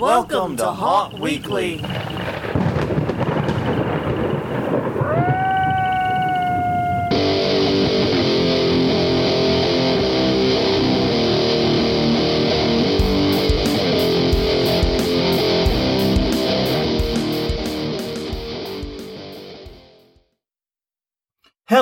[0.00, 1.78] Welcome to Haunt Weekly.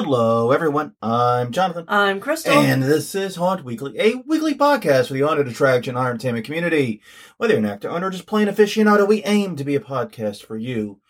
[0.00, 0.94] Hello, everyone.
[1.02, 1.84] I'm Jonathan.
[1.88, 2.52] I'm Crystal.
[2.52, 7.02] And this is Haunt Weekly, a weekly podcast for the haunted attraction and entertainment community.
[7.36, 10.44] Whether you're an actor, owner, or just plain aficionado, we aim to be a podcast
[10.44, 11.00] for you.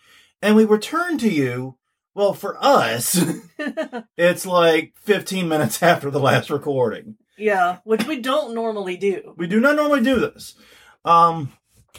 [0.41, 1.77] And we return to you,
[2.15, 3.23] well, for us,
[4.17, 7.15] it's like 15 minutes after the last recording.
[7.37, 9.35] yeah, which we don't normally do.
[9.37, 10.55] We do not normally do this.
[11.05, 11.53] Um,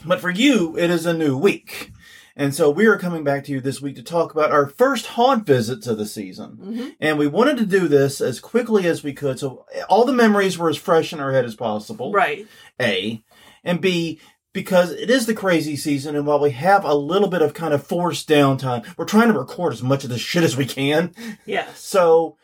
[0.05, 1.93] but for you, it is a new week.
[2.41, 5.09] And so we are coming back to you this week to talk about our first
[5.09, 6.53] haunt visits of the season.
[6.53, 10.15] hmm And we wanted to do this as quickly as we could, so all the
[10.15, 12.13] memories were as fresh in our head as possible.
[12.13, 12.47] Right.
[12.81, 13.23] A.
[13.63, 14.21] And B,
[14.55, 17.75] because it is the crazy season, and while we have a little bit of kind
[17.75, 21.15] of forced downtime, we're trying to record as much of this shit as we can.
[21.45, 21.79] Yes.
[21.79, 22.39] So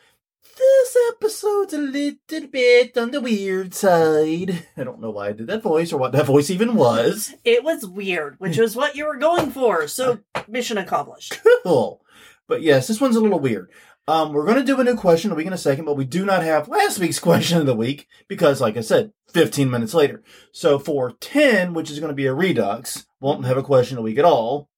[0.57, 4.65] this episode's a little bit on the weird side.
[4.75, 7.35] I don't know why I did that voice or what that voice even was.
[7.43, 9.87] It was weird, which was what you were going for.
[9.87, 11.39] So, mission accomplished.
[11.63, 12.01] Cool.
[12.47, 13.71] But yes, this one's a little weird.
[14.07, 16.05] Um, we're going to do a new question a week in a second, but we
[16.05, 19.93] do not have last week's question of the week because, like I said, 15 minutes
[19.93, 20.23] later.
[20.51, 24.03] So for 10, which is going to be a redux, won't have a question of
[24.03, 24.69] the week at all.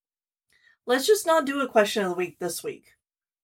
[0.84, 2.94] Let's just not do a question of the week this week.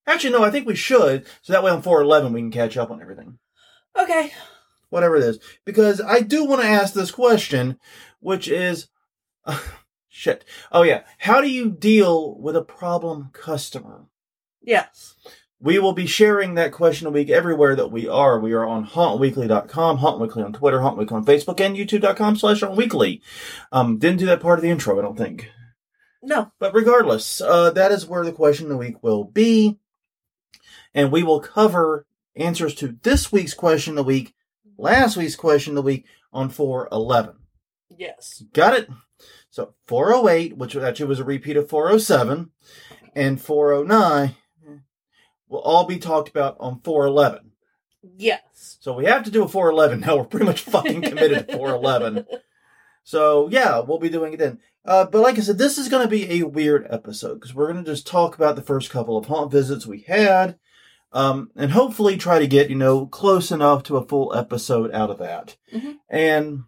[0.06, 1.26] Actually, no, I think we should.
[1.42, 3.38] So that way on 411 we can catch up on everything.
[3.98, 4.32] Okay.
[4.88, 5.40] Whatever it is.
[5.64, 7.78] Because I do want to ask this question,
[8.20, 8.88] which is,
[10.08, 10.44] shit.
[10.70, 11.02] Oh yeah.
[11.18, 14.06] How do you deal with a problem customer?
[14.62, 15.14] Yes.
[15.58, 18.38] We will be sharing that question a week everywhere that we are.
[18.38, 23.22] We are on hauntweekly.com, hauntweekly on Twitter, hauntweekly on Facebook, and youtube.com slash hauntweekly.
[23.72, 25.50] Um, didn't do that part of the intro, I don't think.
[26.22, 26.52] No.
[26.58, 29.78] But regardless, uh, that is where the question of the week will be.
[30.97, 34.34] And we will cover answers to this week's question of the week,
[34.79, 37.36] last week's question of the week on 411.
[37.96, 38.42] Yes.
[38.52, 38.89] Got it?
[39.51, 42.51] So 408, which actually was a repeat of 407,
[43.14, 44.34] and 409
[45.48, 47.52] will all be talked about on 411.
[48.17, 48.78] Yes.
[48.80, 50.17] So we have to do a 411 now.
[50.18, 52.27] We're pretty much fucking committed to 411.
[53.07, 54.58] So yeah, we'll be doing it then.
[54.84, 57.73] Uh, but like I said, this is going to be a weird episode because we're
[57.73, 60.58] going to just talk about the first couple of haunt visits we had,
[61.16, 65.08] um, and hopefully try to get you know close enough to a full episode out
[65.10, 65.56] of that.
[65.72, 65.96] Mhm.
[66.10, 66.64] And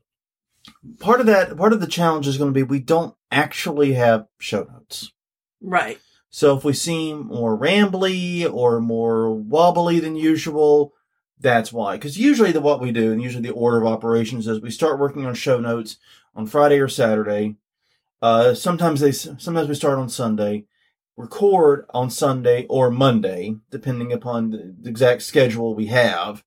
[0.99, 4.27] part of that, part of the challenge is going to be we don't actually have
[4.39, 5.13] show notes.
[5.61, 5.99] Right.
[6.31, 10.95] So if we seem more rambly or more wobbly than usual,
[11.39, 11.97] that's why.
[11.97, 14.99] Because usually the what we do, and usually the order of operations is we start
[14.99, 15.99] working on show notes
[16.35, 17.57] on Friday or Saturday.
[18.23, 20.65] Uh, sometimes they sometimes we start on Sunday,
[21.19, 26.45] record on Sunday or Monday, depending upon the, the exact schedule we have,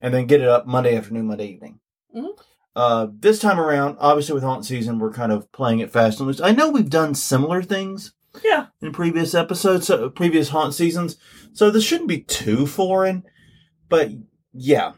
[0.00, 1.78] and then get it up Monday afternoon, Monday evening.
[2.16, 2.38] Mhm.
[2.74, 6.26] Uh, this time around, obviously with haunt season, we're kind of playing it fast and
[6.26, 6.40] loose.
[6.40, 8.66] I know we've done similar things Yeah.
[8.80, 11.16] in previous episodes, so previous haunt seasons.
[11.52, 13.24] So this shouldn't be too foreign,
[13.88, 14.10] but
[14.52, 14.94] yeah,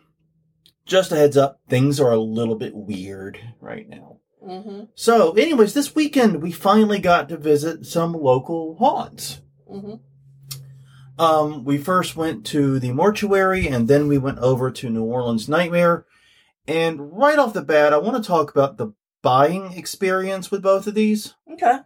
[0.87, 4.21] just a heads up, things are a little bit weird right now.
[4.45, 4.85] Mm-hmm.
[4.95, 9.41] So, anyways, this weekend we finally got to visit some local haunts.
[9.71, 9.95] Mm-hmm.
[11.19, 15.49] Um, we first went to the mortuary and then we went over to New Orleans
[15.49, 16.05] Nightmare.
[16.69, 18.93] And right off the bat, I want to talk about the
[19.23, 21.35] buying experience with both of these.
[21.51, 21.79] Okay.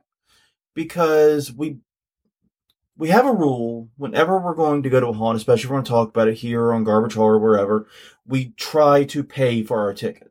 [0.75, 1.79] because we
[2.97, 5.77] we have a rule whenever we're going to go to a haunt, especially if we're
[5.77, 7.87] going to talk about it here on Garbage Hole or wherever,
[8.27, 10.30] we try to pay for our ticket.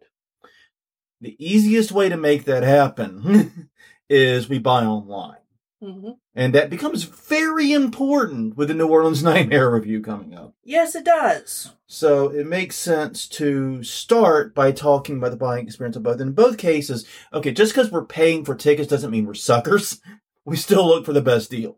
[1.22, 3.70] The easiest way to make that happen
[4.10, 5.38] is we buy online.
[5.84, 6.12] Mm-hmm.
[6.36, 10.54] And that becomes very important with the New Orleans Nightmare review coming up.
[10.64, 11.74] Yes, it does.
[11.88, 16.20] So it makes sense to start by talking about the buying experience of both.
[16.20, 20.02] In both cases, okay, just because we're paying for tickets doesn't mean we're suckers.
[20.46, 21.78] We still look for the best deal.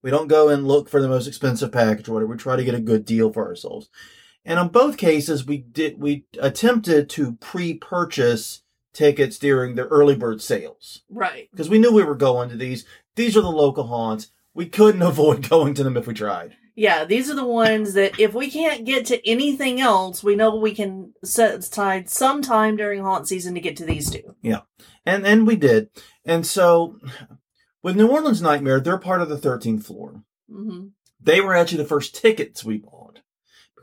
[0.00, 2.30] We don't go and look for the most expensive package or whatever.
[2.30, 3.88] We try to get a good deal for ourselves.
[4.46, 8.62] And on both cases, we did we attempted to pre-purchase
[8.94, 11.48] tickets during the early bird sales Right.
[11.50, 12.86] because we knew we were going to these.
[13.16, 14.30] These are the local haunts.
[14.54, 16.56] We couldn't avoid going to them if we tried.
[16.76, 20.54] Yeah, these are the ones that if we can't get to anything else, we know
[20.56, 24.36] we can set aside some time during haunt season to get to these two.
[24.42, 24.60] Yeah.
[25.04, 25.88] And and we did.
[26.24, 26.98] And so
[27.82, 30.22] with New Orleans Nightmare, they're part of the 13th floor.
[30.50, 30.88] Mm-hmm.
[31.20, 32.95] They were actually the first tickets we bought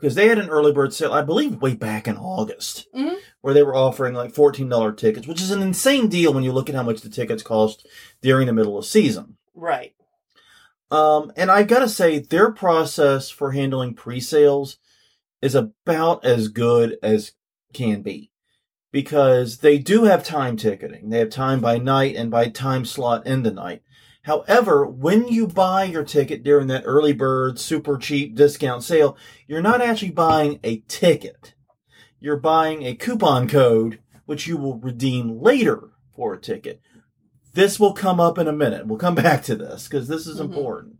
[0.04, 3.16] because they had an early bird sale, I believe, way back in August, Mhm.
[3.40, 6.52] where they were offering like fourteen dollar tickets, which is an insane deal when you
[6.52, 7.86] look at how much the tickets cost
[8.20, 9.38] during the middle of season.
[9.54, 9.94] Right.
[10.90, 14.76] Um, and I've gotta say, their process for handling pre-sales
[15.40, 17.32] is about as good as
[17.72, 18.30] can be.
[18.92, 21.08] Because they do have time ticketing.
[21.08, 23.80] They have time by night and by time slot in the night.
[24.24, 29.60] However, when you buy your ticket during that early bird super cheap discount sale, you're
[29.60, 31.52] not actually buying a ticket.
[32.20, 36.80] You're buying a coupon code, which you will redeem later for a ticket.
[37.52, 38.86] This will come up in a minute.
[38.86, 40.44] We'll come back to this because this is Mhm.
[40.44, 40.96] important.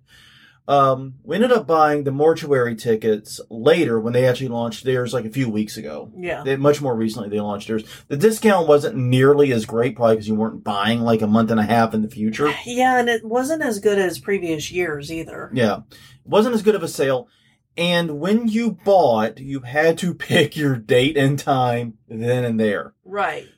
[0.66, 5.26] Um, we ended up buying the mortuary tickets later when they actually launched theirs like
[5.26, 6.10] a few weeks ago.
[6.16, 6.42] Yeah.
[6.42, 7.84] They, much more recently, they launched theirs.
[8.08, 11.60] The discount wasn't nearly as great, probably because you weren't buying like a month and
[11.60, 12.52] a half in the future.
[12.66, 15.50] Yeah, and it wasn't as good as previous years either.
[15.52, 15.80] Yeah.
[15.90, 17.28] It wasn't as good of a sale.
[17.76, 22.94] And when you bought, you had to pick your date and time then and there.
[23.04, 23.48] Right.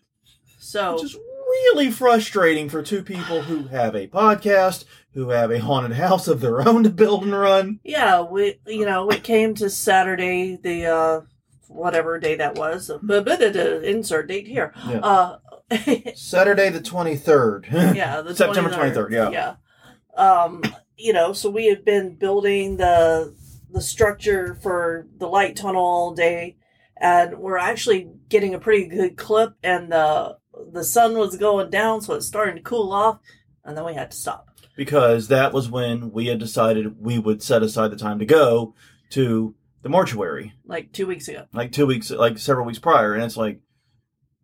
[0.59, 4.85] So Which is really frustrating for two people who have a podcast,
[5.17, 7.81] who have a haunted house of their own to build and run.
[7.83, 11.21] yeah, we you know it came to Saturday, the uh
[11.69, 12.91] whatever day that was.
[12.91, 14.75] Insert date here.
[14.87, 14.99] Yeah.
[14.99, 15.39] Uh,
[16.15, 17.73] Saturday the 23rd.
[17.97, 19.31] yeah, the September 23rd, 23rd, yeah.
[20.17, 20.23] yeah.
[20.23, 20.63] Um,
[20.97, 23.35] you know, so we had been building the
[23.71, 26.57] the structure for the light tunnel all day,
[27.01, 30.37] and we're actually getting a pretty good clip, and the
[30.73, 33.19] the sun was going down, so it's starting to cool off,
[33.65, 34.49] and then we had to stop.
[34.77, 38.75] Because that was when we had decided we would set aside the time to go
[39.11, 40.53] to the mortuary.
[40.65, 41.47] Like two weeks ago.
[41.53, 43.61] like two weeks, like several weeks prior, and it's like,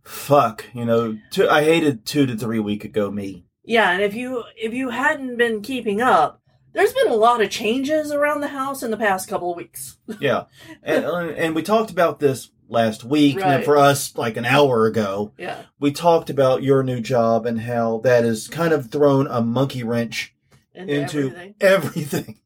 [0.02, 3.44] fuck, you know, two, I hated two to three week ago me.
[3.64, 6.40] Yeah, and if you if you hadn't been keeping up,
[6.73, 9.99] there's been a lot of changes around the house in the past couple of weeks.
[10.19, 10.44] Yeah,
[10.82, 13.35] and, and we talked about this last week.
[13.37, 13.65] and Right.
[13.65, 15.57] for us, like an hour ago, Yeah.
[15.79, 19.83] we talked about your new job and how that has kind of thrown a monkey
[19.83, 20.35] wrench
[20.75, 21.55] Into, into everything.
[21.61, 22.39] everything.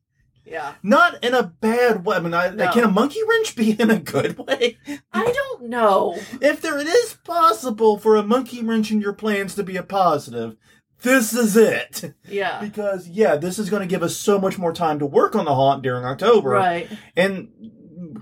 [0.45, 0.75] Yeah.
[0.83, 2.17] Not in a bad way.
[2.17, 2.71] I mean, I, No.
[2.73, 4.79] can a monkey wrench be in a good way?
[5.13, 6.17] I don't know.
[6.41, 9.83] If there it is possible for a monkey wrench in your plans to be a
[9.83, 10.57] positive,
[11.03, 12.15] this is it.
[12.29, 12.61] Yeah.
[12.61, 15.45] Because yeah, this is going to give us so much more time to work on
[15.47, 16.89] the haunt during October, Right.
[17.17, 17.49] and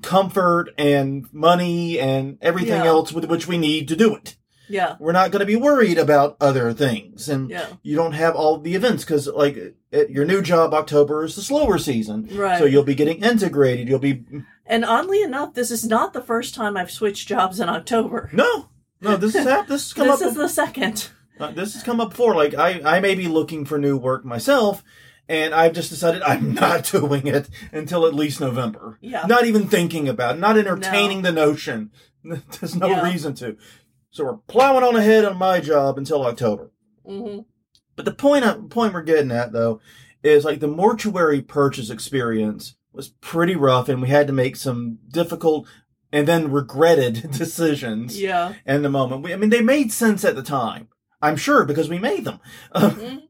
[0.02, 2.86] comfort and money and everything Yeah.
[2.86, 4.36] else with which we need to do it.
[4.68, 4.96] Yeah.
[4.98, 7.66] We're not going to be worried about other things, and Yeah.
[7.82, 11.42] you don't have all the events because, like, at your new job, October is the
[11.42, 12.58] slower season, Right.
[12.58, 13.88] so you'll be getting integrated.
[13.88, 14.24] You'll be
[14.66, 18.30] And oddly enough, this is not the first time I've switched jobs in October.
[18.32, 18.68] no,
[19.02, 19.16] no.
[19.16, 20.28] This is hap- this has come this up.
[20.28, 21.08] is the second.
[21.38, 22.34] Uh, this has come up before.
[22.34, 24.82] Like I, I may be looking for new work myself,
[25.28, 28.98] and I've just decided I'm not doing it until at least November.
[29.00, 29.24] Yeah.
[29.26, 31.90] Not even thinking about, it, not entertaining the notion.
[32.24, 33.02] There's no Yeah.
[33.10, 33.56] reason to.
[34.10, 36.70] So we're plowing on ahead on my job until October.
[37.04, 37.40] hmm
[37.96, 39.80] But the point, I- point we're getting at though,
[40.22, 44.98] is like the mortuary purchase experience was pretty rough, and we had to make some
[45.10, 45.66] difficult
[46.12, 48.54] and then regretted decisions Yeah.
[48.64, 49.22] in the moment.
[49.22, 50.88] We, I mean, they made sense at the time.
[51.20, 52.38] I'm sure because we made them.
[52.74, 53.22] Mhm.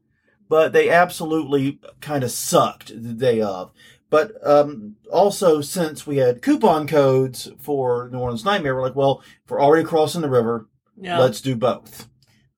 [0.49, 3.71] But they absolutely kind of sucked the day of.
[4.09, 9.21] But um, also, since we had coupon codes for New Orleans Nightmare, we're like, well,
[9.43, 11.19] if we're already crossing the river, Yeah.
[11.19, 12.07] let's do both.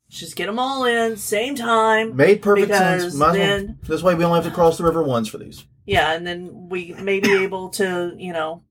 [0.09, 2.15] Just get them all in same time.
[2.15, 3.01] Made perfect sense.
[3.01, 5.37] Might as well- then- this way, we only have to cross the river once for
[5.37, 5.65] these.
[5.85, 8.63] Yeah, and then we may be able to, you know,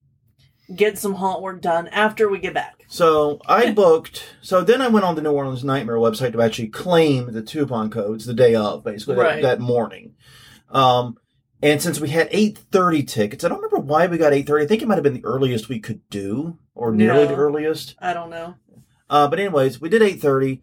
[0.75, 2.85] get some haunt work done after we get back.
[2.89, 4.25] So I booked.
[4.43, 7.91] So then I went on the New Orleans Nightmare website to actually claim the coupon
[7.91, 9.43] codes the day of, basically that- Right.
[9.43, 10.15] that, morning.
[10.71, 11.17] Um,
[11.63, 14.65] and since we had eight thirty tickets, I don't remember why we got eight thirty.
[14.65, 17.27] I think it might have been the earliest we could do, or nearly Yeah.
[17.29, 17.95] the earliest.
[18.01, 18.55] I don't know.
[19.09, 20.63] Uh, but anyways, we did eight thirty.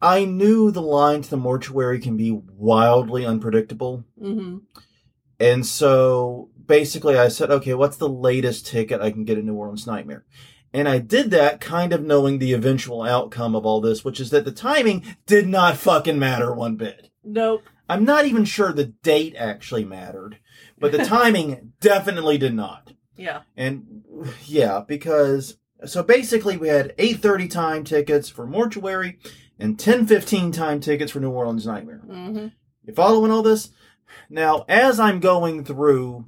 [0.00, 4.04] I knew the line to the mortuary can be wildly unpredictable.
[4.20, 4.58] mm-hmm.
[5.40, 9.54] And so basically I said, okay, what's the latest ticket I can get at New
[9.54, 10.24] Orleans Nightmare?
[10.72, 14.30] And I did that kind of knowing the eventual outcome of all this, which is
[14.30, 17.10] that the timing did not fucking matter one bit.
[17.22, 17.62] Nope.
[17.88, 20.38] I'm not even sure the date actually mattered,
[20.78, 22.92] but the timing definitely did not.
[23.16, 23.42] Yeah.
[23.56, 24.04] And
[24.46, 29.18] yeah, because so basically we had 8:30 time tickets for Mortuary
[29.58, 31.98] and 10:15 time tickets for New Orleans Nightmare.
[31.98, 32.48] hmm
[32.84, 33.70] You following all this?
[34.28, 36.26] Now, as I'm going through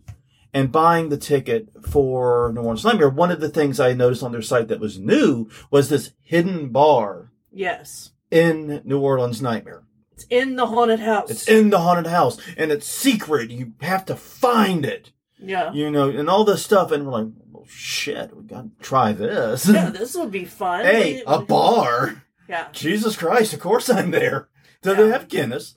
[0.56, 4.32] and buying the ticket for New Orleans Nightmare, one of the things I noticed on
[4.32, 8.12] their site that was new was this hidden bar Yes.
[8.30, 9.82] in New Orleans Nightmare.
[10.12, 11.30] It's in the haunted house.
[11.30, 13.50] It's in the haunted house and it's secret.
[13.50, 15.72] You have to find it, Yeah.
[15.74, 16.90] you know, and all this stuff.
[16.90, 19.68] And we're like, well, shit, we got to try this.
[19.68, 20.86] Yeah, this would be fun.
[20.86, 22.22] hey, a bar.
[22.48, 22.68] Yeah.
[22.72, 24.48] Jesus Christ, of course I'm there.
[24.80, 25.74] Do they have Guinness?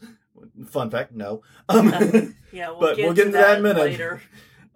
[0.68, 1.42] Fun fact, no.
[1.68, 3.84] Um, Yeah, we'll But get we'll get to into that in a minute.
[3.84, 4.22] later.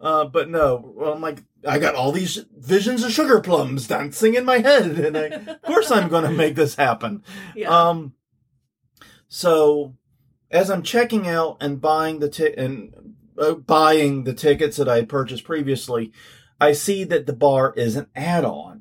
[0.03, 4.36] Uh, but no, well, I'm like, I got all these visions of sugar plums dancing
[4.36, 7.24] in my head, and I, of course I'm going to make this happen.
[7.55, 7.69] Yeah.
[7.69, 8.13] Um,
[9.29, 9.95] so
[10.51, 15.10] as I'm checking out and buying the and uh, buying the tickets that I had
[15.10, 16.12] purchased previously,
[16.60, 18.73] I see that the bar is an add-on.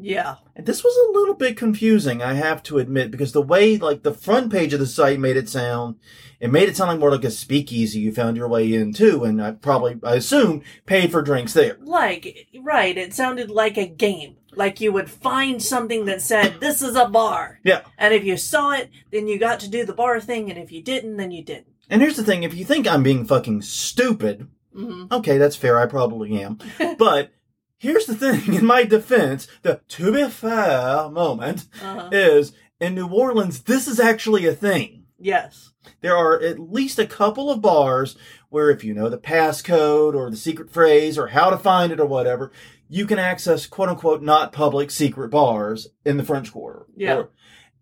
[0.00, 0.36] Yeah.
[0.56, 4.02] And this was a little bit confusing, I have to admit, because the way like
[4.02, 5.96] the front page of the site made it sound,
[6.40, 9.42] it made it sound like more like a speakeasy you found your way into, and
[9.42, 11.76] I probably, I assume, paid for drinks there.
[11.80, 12.96] Like, right.
[12.96, 14.36] It sounded like a game.
[14.52, 17.60] Like you would find something that said, this is a bar.
[17.62, 17.82] Yeah.
[17.96, 20.50] And if you saw it, then you got to do the bar thing.
[20.50, 21.66] And if you didn't, then you didn't.
[21.90, 25.78] And here's the thing: if you think I'm being fucking stupid, hmm okay, that's fair.
[25.78, 26.58] I probably am.
[26.98, 27.32] but
[27.80, 32.08] here's the thing: in my defense, the to be fair moment Uh-huh.
[32.12, 33.62] is in New Orleans.
[33.64, 35.04] This is actually a thing.
[35.18, 35.72] Yes.
[36.02, 38.16] There are at least a couple of bars
[38.48, 42.00] where, if you know the passcode or the secret phrase or how to find it
[42.00, 42.52] or whatever,
[42.88, 46.86] you can access quote unquote not public secret bars in the French Quarter.
[46.96, 47.16] Yeah.
[47.16, 47.30] Or-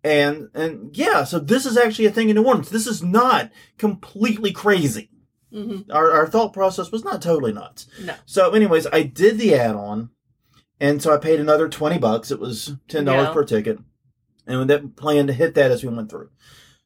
[0.03, 2.69] and and yeah, so this is actually a thing in New Orleans.
[2.69, 5.09] This is not completely crazy.
[5.51, 7.87] Hmm Our our thought process was not totally nuts.
[8.03, 8.15] No.
[8.25, 10.09] So, anyways, I did the add-on,
[10.79, 12.31] and so I paid another twenty bucks.
[12.31, 13.33] It was ten dollars Yeah.
[13.33, 13.79] per ticket,
[14.47, 16.29] and that plan to hit that as we went through.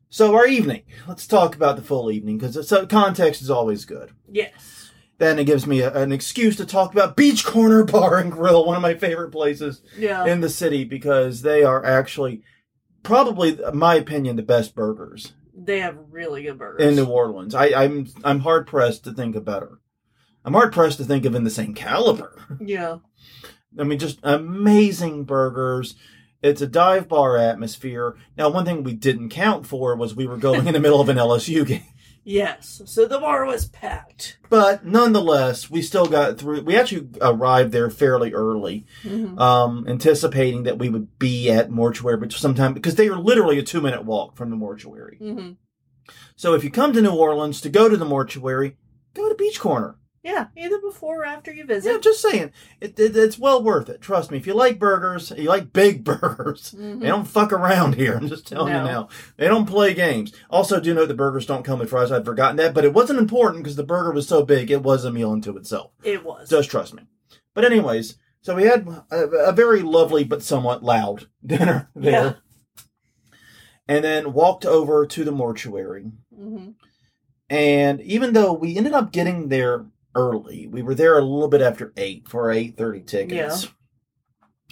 [0.10, 0.84] So our evening.
[1.08, 4.12] Let's talk about the full evening because so context is always good.
[4.32, 4.92] Yes.
[5.18, 8.66] Then it gives me a, an excuse to talk about Beach Corner Bar and Grill,
[8.66, 10.26] one of my favorite places Yeah.
[10.26, 12.44] in the city because they are actually
[13.04, 15.34] probably, in my opinion, the best burgers
[15.66, 16.86] they have really good burgers.
[16.86, 17.56] in New Orleans.
[17.56, 19.80] I, I'm I'm hard pressed to think of better.
[20.46, 22.38] I'm hard pressed to think of in the same caliber.
[22.60, 22.98] yeah.
[23.80, 25.96] I mean, just amazing burgers.
[26.42, 28.18] It's a dive bar atmosphere.
[28.38, 31.08] Now, one thing we didn't count for was we were going in the middle of
[31.10, 31.86] an LSU game.
[32.24, 32.82] Yes.
[32.86, 34.38] So the bar was packed.
[34.50, 36.62] But nonetheless, we still got through.
[36.62, 42.18] We actually arrived there fairly early, hmm um, anticipating that we would be at mortuary,
[42.18, 45.18] but sometime because they are literally a two minute walk from the mortuary.
[45.18, 45.52] hmm
[46.36, 48.78] So if you come to New Orleans to go to the mortuary,
[49.14, 49.96] go to Beach Corner.
[50.24, 50.48] Yeah.
[50.56, 51.92] Either before or after you visit.
[51.92, 54.00] Yeah, just saying, it, it, it's well worth it.
[54.02, 54.38] Trust me.
[54.38, 56.74] If you like burgers, you like big burgers.
[56.78, 57.02] Mhm.
[57.02, 58.16] They don't fuck around here.
[58.16, 58.80] I'm just telling No.
[58.80, 59.10] you now.
[59.38, 60.32] They don't play games.
[60.50, 62.12] Also, do note the burgers don't come with fries.
[62.12, 64.72] I'd forgotten that, but it wasn't important because the burger was so big.
[64.72, 65.92] It was a meal unto itself.
[66.04, 66.50] It was.
[66.50, 67.04] Just trust me.
[67.54, 72.34] But anyways, so we had a, a very lovely but somewhat loud dinner there, Yeah.
[73.88, 76.06] and then walked over to the mortuary.
[76.34, 76.70] hmm
[77.50, 81.62] And even though we ended up getting there early, we were there a little bit
[81.62, 83.70] after eight for our eight thirty tickets.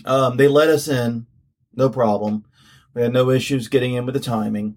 [0.06, 1.28] Um, they let us in,
[1.74, 2.46] no problem.
[2.94, 4.76] We had no issues getting in with the timing,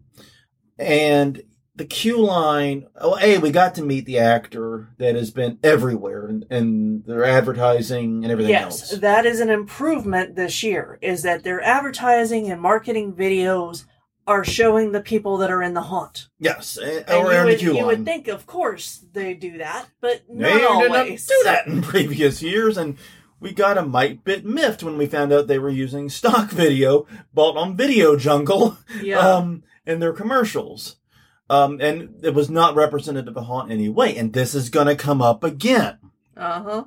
[0.79, 1.43] and
[1.77, 2.87] the queue line.
[3.01, 7.25] Oh, a we got to meet the actor that has been everywhere and, and their
[7.25, 9.01] advertising and everything Yes, else.
[9.01, 10.99] that is an improvement this year.
[11.03, 13.85] Is that their advertising and marketing videos
[14.27, 16.29] are showing the people that are in the haunt.
[16.39, 20.23] Yes, eh, And or you would, you would think, of course, they do that, but
[20.29, 21.27] They not not always.
[21.27, 22.97] do that in previous years, and
[23.41, 27.07] we got a mite bit miffed when we found out they were using stock video
[27.35, 30.97] bought on Video Jungle Yeah, um, in their commercials.
[31.51, 34.97] Um, and it was not representative of the Haunt anyway, and this is going to
[34.97, 35.99] come up again.
[36.37, 36.85] uh huh.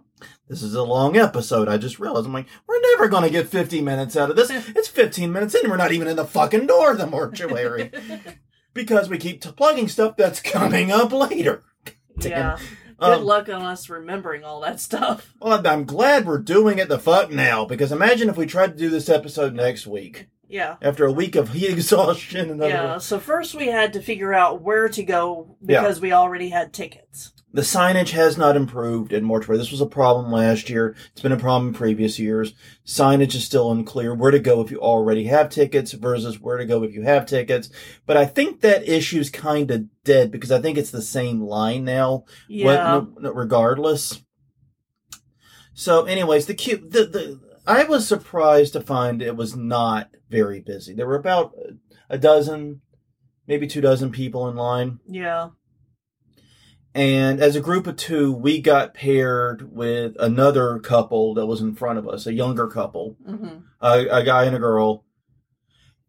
[0.50, 1.68] This is a long episode.
[1.68, 2.25] I just realized.
[2.25, 4.50] I'm like, we're never going to get 50 minutes out of this.
[4.50, 7.92] It's 15 minutes in, and we're not even in the fucking door of the mortuary
[8.74, 11.63] because we keep t- plugging stuff that's coming up later.
[12.22, 12.58] yeah.
[13.00, 15.34] Good Um, luck on us remembering all that stuff.
[15.39, 18.77] Well, I'm glad we're doing it the fuck now because imagine if we tried to
[18.77, 20.77] do this episode next week Yeah.
[20.82, 22.98] after a week of heat exhaustion and Yeah.
[23.00, 25.82] So first we had to figure out where to go Yeah.
[25.82, 27.34] because we already had tickets.
[27.54, 29.58] The signage has not improved in mortuary.
[29.58, 30.96] This was a problem last year.
[31.13, 32.54] It's been a problem in previous years.
[32.86, 36.66] Signage is still unclear where to go if you already have tickets versus where to
[36.66, 37.70] go if you have tickets.
[38.06, 41.84] But I think that issue's kind of dead because I think it's the same line
[41.86, 42.25] now.
[42.48, 42.98] Yeah.
[43.00, 44.22] What, regardless.
[45.74, 46.54] So, anyways, the.
[46.54, 50.94] The, the I was surprised to find it was not very busy.
[50.94, 51.54] There were about
[52.10, 52.82] a dozen,
[53.46, 55.50] maybe two dozen people in line, Yeah.
[56.96, 61.76] and as a group of two, we got paired with another couple that was in
[61.76, 65.06] front of us, a younger couple, hmm a, a guy and a girl,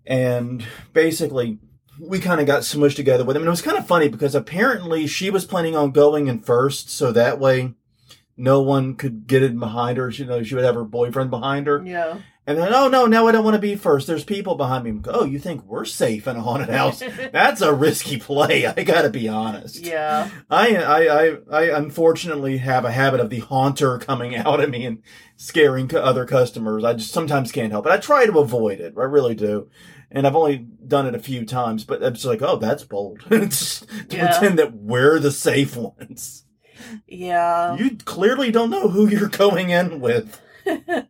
[0.06, 1.58] and basically.
[2.00, 4.36] We kind of got smushed together with them, and it was kind of funny because
[4.36, 7.74] apparently she was planning on going in first, so that way
[8.38, 10.08] no one could get in behind her.
[10.10, 11.82] You know, she would have her boyfriend behind her.
[11.84, 12.18] Yeah.
[12.46, 14.06] And then, oh no, now I don't want to be first.
[14.06, 14.98] There's people behind me.
[15.08, 17.02] Oh, you think we're safe in a haunted house?
[17.32, 18.64] That's a risky play.
[18.64, 19.80] I gotta be honest.
[19.84, 20.30] Yeah.
[20.48, 24.86] I, I, I, I unfortunately have a habit of the haunter coming out at me
[24.86, 25.02] and
[25.36, 26.84] scaring other customers.
[26.84, 27.92] I just sometimes can't help it.
[27.92, 28.94] I try to avoid it.
[28.96, 29.68] I really do.
[30.10, 33.20] And I've only done it a few times, but it's like, oh, that's bold.
[33.28, 34.30] To Yeah.
[34.38, 36.44] pretend that we're the safe ones.
[37.06, 37.76] Yeah.
[37.76, 40.40] You clearly don't know who you're going in with.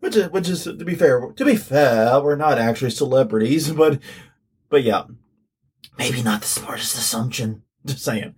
[0.00, 4.00] Which is, which is to be fair, to be fair, we're not actually celebrities, but,
[4.68, 5.04] but yeah,
[5.98, 7.62] maybe not the smartest assumption.
[7.86, 8.34] Just saying.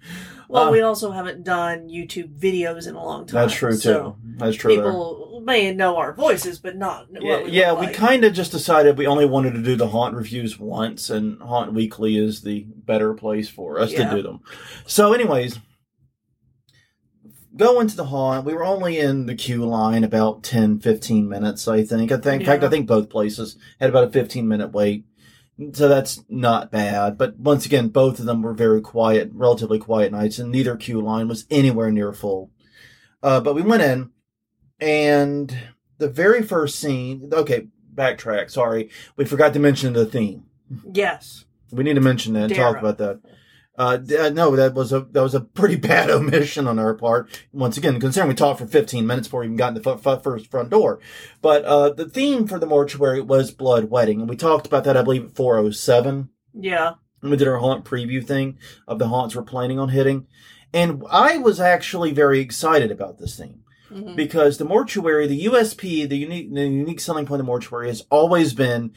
[0.49, 3.35] Well, Uh, we also haven't done YouTube videos in a long time.
[3.43, 3.79] That's true too.
[3.79, 4.77] so That's true.
[4.77, 4.85] there.
[4.85, 7.95] People may know our voices, but not what Yeah, we yeah we like.
[7.95, 11.73] kind of just decided we only wanted to do the haunt reviews once, and Haunt
[11.73, 14.09] Weekly is the better place for us Yeah.
[14.11, 14.41] to do them.
[14.87, 15.59] So, anyways,
[17.57, 18.45] go into the haunt.
[18.45, 22.13] We were only in the queue line about 10, 15 minutes, I think.
[22.13, 25.05] I think, in fact, I think both places had about a 15 minute wait.
[25.73, 27.17] So that's not bad.
[27.17, 31.01] But once again, both of them were very quiet, relatively quiet nights, and neither queue
[31.01, 32.51] line was anywhere near full.
[33.23, 34.11] Uh, but we went in,
[34.79, 35.57] and
[35.97, 38.91] the very first scene, okay, backtrack, sorry.
[39.17, 40.45] We forgot to mention the theme.
[40.93, 41.47] Yes.
[41.73, 43.21] We need to mention that and talk about that.
[43.79, 47.29] Uh, uh, no, that was a that was a pretty bad omission on our part.
[47.53, 50.07] Once again, considering we talked for 15 minutes before we even got in the f-
[50.07, 50.99] f- first front door.
[51.43, 54.97] But uh, the theme for the mortuary was blood wedding, and we talked about that,
[54.97, 56.95] I believe, at 407 Yeah.
[57.21, 60.27] when we did our haunt preview thing of the haunts we're planning on hitting.
[60.73, 64.17] And I was actually very excited about this theme Mhm.
[64.17, 68.05] because the mortuary, the USP, the unique, the unique selling point of the mortuary has
[68.11, 68.93] always been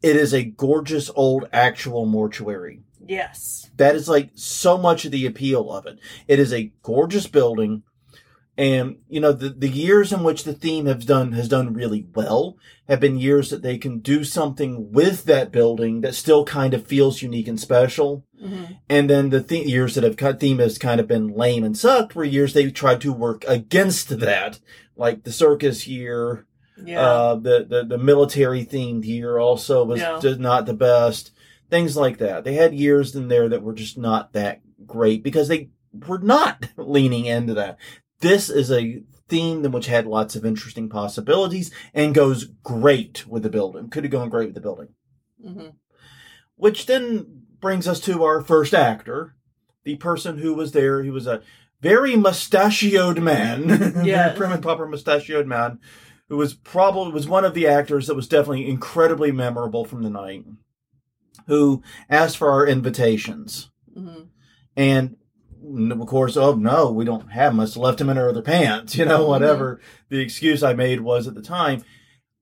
[0.00, 2.82] it is a gorgeous old actual mortuary.
[3.08, 3.70] Yes.
[3.76, 5.98] That is like so much of the appeal of it.
[6.28, 7.82] It is a gorgeous building.
[8.56, 12.06] And, you know, the, the years in which the theme has done, has done really
[12.14, 12.56] well
[12.88, 16.84] have been years that they can do something with that building that still kind of
[16.84, 18.24] feels unique and special.
[18.40, 21.62] hmm And then the th- years that have cut theme has kind of been lame
[21.62, 24.58] and sucked were years they tried to work against that.
[24.96, 26.44] Like the circus year,
[26.84, 27.00] Yeah.
[27.00, 30.18] uh, the, the, the military themed year also was Yeah.
[30.20, 31.30] just not the best.
[31.70, 32.44] Things like that.
[32.44, 35.68] They had years in there that were just not that great because they
[36.06, 37.78] were not leaning into that.
[38.20, 43.50] This is a theme which had lots of interesting possibilities and goes great with the
[43.50, 43.90] building.
[43.90, 44.88] Could have gone great with the building.
[45.44, 45.68] hmm
[46.56, 49.34] Which then brings us to our first actor,
[49.84, 51.02] the person who was there.
[51.02, 51.42] He was a
[51.80, 53.68] very mustachioed man,
[54.04, 54.36] Yes.
[54.36, 55.78] prim and proper mustachioed man,
[56.28, 60.10] who was probably was one of the actors that was definitely incredibly memorable from the
[60.10, 60.44] night.
[61.46, 64.24] Who asked for our invitations, hmm
[64.76, 65.16] and
[65.90, 67.60] of course, oh no, we don't have them.
[67.60, 71.26] I left them in our other pants, you know, whatever the excuse I made was
[71.26, 71.84] at the time.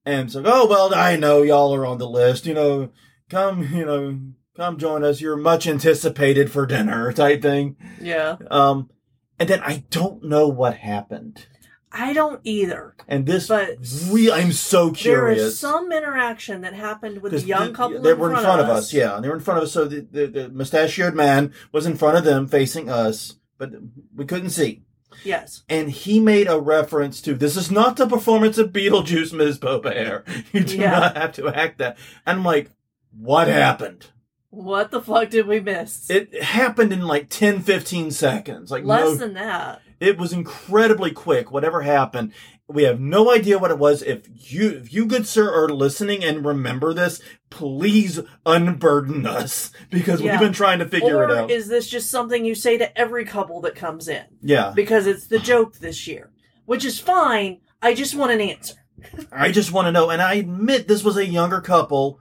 [0.05, 2.91] And so, oh well, I know y'all are on the list, you know,
[3.31, 4.21] come, you know,
[4.57, 5.21] come join us.
[5.21, 7.77] You're much anticipated for dinner, type thing.
[8.01, 8.37] Yeah.
[8.51, 8.91] Um,
[9.39, 11.47] and then I don't know what happened.
[11.93, 12.95] I don't either.
[13.09, 13.77] And this, But
[14.11, 15.41] we, I'm so curious.
[15.41, 18.61] is some interaction that happened with the young the- couple they in were in front
[18.61, 18.93] of of us.
[18.93, 19.73] yeah, and they were in front of us.
[19.73, 23.71] So the, the, the mustachioed man was in front of them, facing us, but
[24.15, 24.83] we couldn't see.
[25.25, 25.63] Yes.
[25.69, 29.59] And he made a reference to this is not the performance of Beetlejuice, Ms.
[29.59, 30.25] Beaubear.
[30.53, 30.91] You do Yeah.
[30.91, 31.97] not have to act that.
[32.27, 32.71] And I'm like,
[33.17, 34.09] what happened?
[34.51, 36.11] What the fuck did we miss?
[36.11, 38.71] It happened in like 10, 15 seconds.
[38.71, 39.81] Like Less no, than that.
[40.01, 41.51] It was incredibly quick.
[41.51, 42.33] Whatever happened,
[42.69, 44.03] we have no idea what it was.
[44.03, 50.21] If you, if you, good sir, are listening and remember this, please unburden us because
[50.21, 50.33] Yeah.
[50.33, 51.51] we've been trying to figure or it out.
[51.51, 54.25] is this just something you say to every couple that comes in?
[54.43, 56.31] yeah, Because it's the joke this year.
[56.65, 57.61] Which is fine.
[57.81, 58.75] I just want an answer.
[59.33, 60.11] I just want to know.
[60.11, 62.19] And I admit this was a younger couple,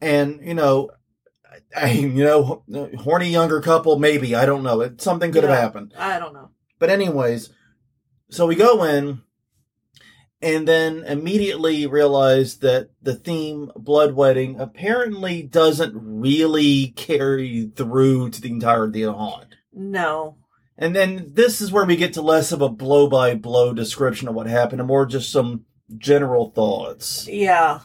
[0.00, 0.88] and you know,
[1.76, 2.62] I, you know,
[3.00, 3.98] horny younger couple.
[3.98, 4.80] Maybe I don't know.
[4.80, 5.92] It, something could have happened.
[5.98, 6.48] I don't know.
[6.82, 7.50] But anyways,
[8.28, 9.20] so we go in
[10.40, 18.40] and then immediately realize that the theme blood wedding apparently doesn't really carry through to
[18.40, 19.54] the entirety of the haunt.
[19.72, 20.38] No.
[20.76, 24.26] And then this is where we get to less of a blow by blow description
[24.26, 25.64] of what happened and more just some
[25.98, 27.28] general thoughts.
[27.28, 27.82] Yeah.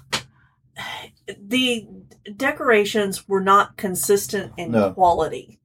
[1.39, 1.87] The
[2.35, 4.91] decorations were not consistent in No.
[4.93, 5.59] quality.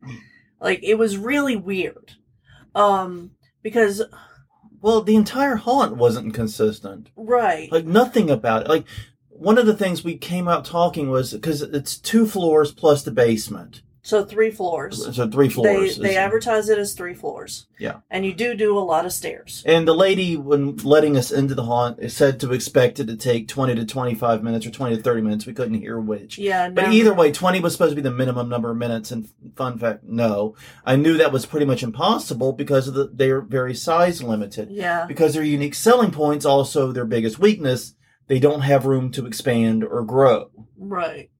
[0.61, 2.17] Like it was really weird.
[2.75, 3.33] Um
[3.63, 4.03] because
[4.81, 7.11] Well, the entire haunt wasn't consistent.
[7.17, 7.71] right.
[7.71, 8.69] Like nothing about it.
[8.69, 8.85] Like
[9.29, 13.11] one of the things we came out talking was because it's two floors plus the
[13.11, 13.83] basement.
[14.05, 15.15] So three floors.
[15.15, 15.97] So three floors.
[15.97, 17.69] They they advertise it as three floors.
[17.79, 18.01] Yeah.
[18.11, 19.63] And you do do a lot of stairs.
[19.65, 23.47] And the lady, when letting us into the haunt, said to expect it to take
[23.47, 25.47] 20 to 25 minutes or 20 to 30 minutes.
[25.47, 26.37] We couldn't hear which.
[26.37, 26.67] Yeah.
[26.67, 29.13] No, But either way, 20 was supposed to be the minimum number of minutes.
[29.13, 30.57] And fun fact, no.
[30.85, 34.69] I knew that was pretty much impossible because of the, they're very size limited.
[34.73, 35.07] Yeah.
[35.07, 37.95] Because their unique selling points, also their biggest weakness,
[38.27, 40.51] they don't have room to expand or grow.
[40.77, 41.31] Right.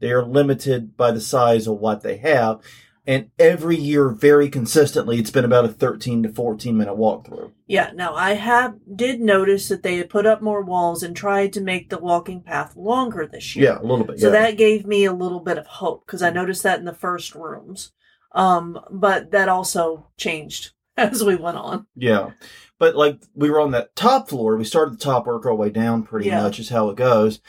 [0.00, 2.60] They are limited by the size of what they have.
[3.06, 7.52] And every year, very consistently, it's been about a 13 to 14 minute walkthrough.
[7.66, 7.90] Yeah.
[7.94, 11.62] Now I have did notice that they had put up more walls and tried to
[11.62, 13.70] make the walking path longer this year.
[13.72, 14.20] Yeah, a little bit.
[14.20, 14.32] So yeah.
[14.32, 17.34] that gave me a little bit of hope because I noticed that in the first
[17.34, 17.92] rooms.
[18.32, 21.86] Um, but that also changed as we went on.
[21.96, 22.32] Yeah.
[22.78, 25.70] But like we were on that top floor, we started the top, work our way
[25.70, 26.42] down pretty Yeah.
[26.42, 27.40] much is how it goes.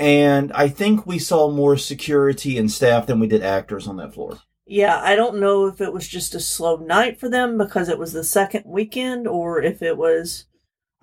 [0.00, 4.14] And I think we saw more security and staff than we did actors on that
[4.14, 4.38] floor.
[4.66, 7.98] Yeah, I don't know if it was just a slow night for them because it
[7.98, 10.46] was the second weekend or if it was.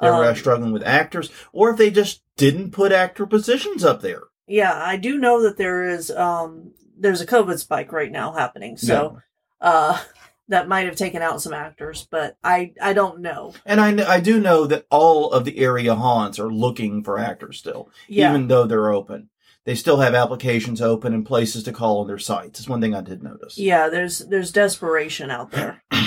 [0.02, 4.02] They were um, struggling with actors, or if they just didn't put actor positions up
[4.02, 4.24] there.
[4.48, 8.78] yeah, I do know that there is um there's a COVID spike right now happening,
[8.78, 9.20] so
[9.62, 10.02] uh
[10.50, 13.54] that might have taken out some actors, but I I don't know.
[13.66, 17.58] And I, I do know that all of the area haunts are looking for actors
[17.58, 19.30] still, Yeah, even though they're open.
[19.66, 22.60] They still have applications open and places to call on their sites.
[22.62, 23.58] It's one thing I did notice.
[23.58, 25.84] yeah, there's there's desperation out there.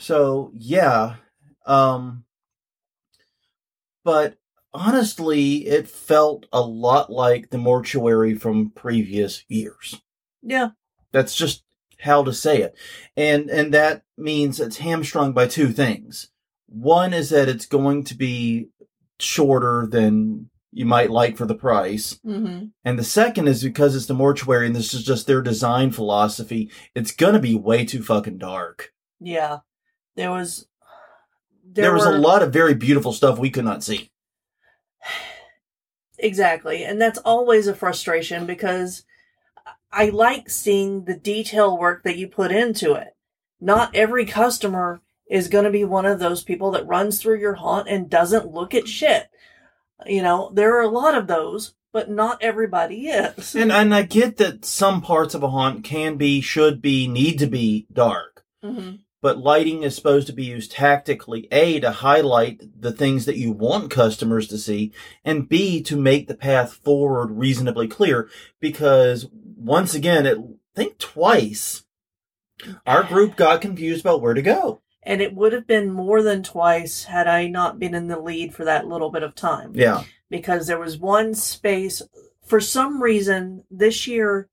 [0.00, 1.16] So yeah,
[1.66, 2.24] um,
[4.04, 4.36] but
[4.72, 10.00] honestly, it felt a lot like the mortuary from previous years.
[10.42, 10.70] Yeah,
[11.12, 11.64] That's just
[12.00, 12.74] how to say it,
[13.16, 16.28] and and that means it's hamstrung by two things.
[16.66, 18.68] One is that it's going to be
[19.18, 22.20] shorter than you might like for the price.
[22.22, 25.90] hmm And the second is because it's the mortuary and this is just their design
[25.92, 28.92] philosophy, it's gonna be way too fucking dark.
[29.20, 29.58] yeah.
[30.14, 30.66] There was
[31.64, 34.10] There, was a lot of very beautiful stuff we could not see.
[36.18, 36.82] Exactly.
[36.84, 39.04] And that's always a frustration because
[39.92, 43.16] I like seeing the detail work that you put into it.
[43.60, 47.54] Not every customer is going to be one of those people that runs through your
[47.54, 49.30] haunt and doesn't look at shit.
[50.06, 53.54] You know, there are a lot of those, but not everybody is.
[53.54, 57.38] And and I get that some parts of a haunt can be, should be, need
[57.40, 58.44] to be dark.
[58.62, 63.36] hmm But lighting is supposed to be used tactically, A, to highlight the things that
[63.36, 64.92] you want customers to see,
[65.24, 68.28] and B, to make the path forward reasonably clear.
[68.60, 70.42] Because once again, it, I
[70.76, 71.84] think twice,
[72.86, 74.82] our group got confused about where to go.
[75.02, 78.54] And it would have been more than twice had I not been in the lead
[78.54, 79.72] for that little bit of time.
[79.74, 80.04] Yeah.
[80.30, 82.02] because there was one space
[82.44, 84.48] for some reason this year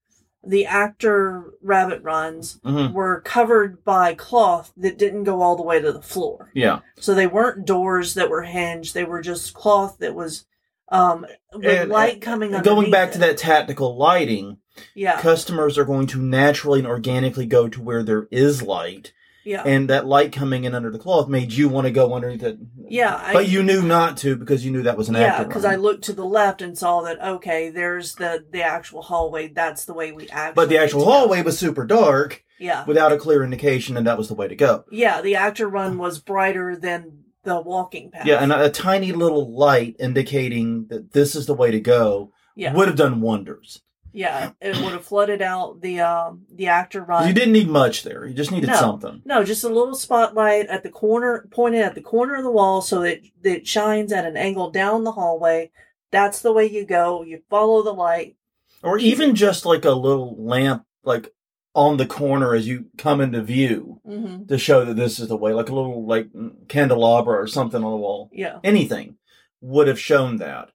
[0.46, 5.80] the actor rabbit runs hmm were covered by cloth that didn't go all the way
[5.82, 6.80] to the floor Yeah.
[7.00, 10.46] so they weren't doors that were hinged they were just cloth that was
[10.90, 13.14] um with And- light coming and Going back it.
[13.14, 14.58] to that tactical lighting,
[14.94, 19.12] yeah customers are going to naturally and organically go to where there is light.
[19.46, 22.44] Yeah and that light coming in under the cloth made you want to go underneath
[22.44, 22.58] it.
[22.78, 25.44] yeah I, but you knew not to because you knew that was an actor.
[25.44, 29.02] yeah because i looked to the left and saw that okay there's the the actual
[29.02, 33.12] hallway that's the way we actually But the actual hallway was super dark yeah without
[33.12, 34.86] a clear indication, and that was the way to go.
[34.92, 38.26] Yeah, the actor run was brighter than the walking path.
[38.26, 42.32] Yeah, and a, a tiny little light indicating that this is the way to go
[42.56, 43.82] yeah, would have done wonders.
[44.16, 47.28] Yeah, it would have flooded out the um the actor run.
[47.28, 48.26] You didn't need much there.
[48.26, 48.76] You just needed No.
[48.76, 49.22] something.
[49.26, 52.82] No, just a little spotlight at the corner, pointed at the corner of the wall,
[52.82, 55.72] so that it shines at an angle down the hallway.
[56.12, 57.24] That's the way you go.
[57.24, 58.38] You follow the light.
[58.82, 61.34] Or even just like a little lamp, like
[61.74, 65.36] on the corner as you come into view hmm to show that this is the
[65.36, 66.30] way, like a little like
[66.70, 68.30] candelabra or something on the wall.
[68.32, 69.18] Yeah, anything
[69.62, 70.70] would have shown that.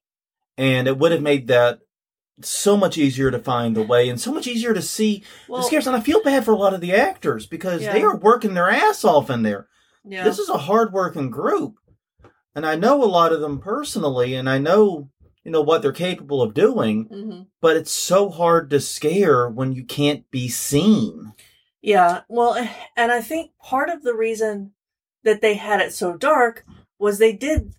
[0.57, 1.79] And it would have made that
[2.41, 5.67] so much easier to find the way and so much easier to see well, the
[5.67, 5.87] scares.
[5.87, 8.69] And I feel bad for a lot of the actors because they are working their
[8.69, 9.67] ass off in there.
[10.05, 11.75] yeah, This is a hard working group.
[12.55, 15.09] And I know a lot of them personally and I know,
[15.43, 19.71] you know, what they're capable of doing, hmm but it's so hard to scare when
[19.71, 21.33] you can't be seen.
[21.79, 22.55] Yeah, well,
[22.97, 24.71] and I think part of the reason
[25.23, 26.65] that they had it so dark
[26.97, 27.75] was they did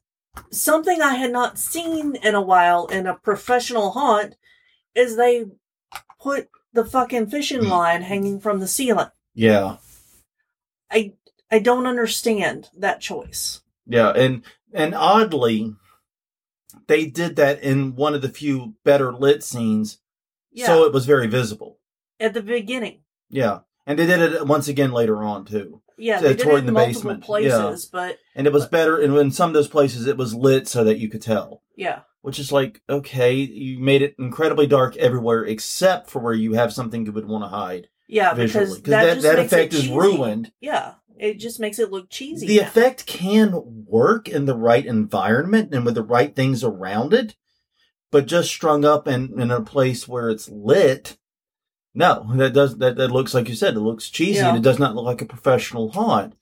[0.50, 4.36] something I had not seen in a while in a professional haunt
[4.94, 5.46] is they
[6.20, 7.70] put the fucking fishing mm.
[7.70, 9.08] line hanging from the ceiling.
[9.34, 9.76] Yeah.
[10.90, 11.14] I
[11.50, 13.60] I don't understand that choice.
[13.86, 14.42] Yeah, and
[14.72, 15.74] and oddly,
[16.86, 19.98] they did that in one of the few better lit scenes,
[20.50, 21.78] Yeah, so it was very visible.
[22.20, 23.00] at the beginning.
[23.28, 25.81] Yeah, and they did it once again later on too.
[25.98, 27.24] Yeah, they it's did it in the multiple basement.
[27.24, 28.98] places, but And it was better.
[29.00, 31.62] And in some of those places, it was lit so that you could tell.
[31.76, 36.54] yeah, Which is like, okay, you made it incredibly dark everywhere except for where you
[36.54, 38.66] have something you would want to hide yeah, visually.
[38.66, 40.52] because that, that, just that effect is ruined.
[40.60, 42.46] Yeah, it just makes it look cheesy.
[42.46, 42.66] The now.
[42.66, 47.36] effect can work in the right environment and with the right things around it,
[48.10, 51.16] but just strung up in, in a place where it's lit.
[51.94, 52.96] No, that does that.
[52.96, 53.74] That looks like you said.
[53.74, 54.48] It looks cheesy, Yeah.
[54.48, 56.34] and it does not look like a professional haunt.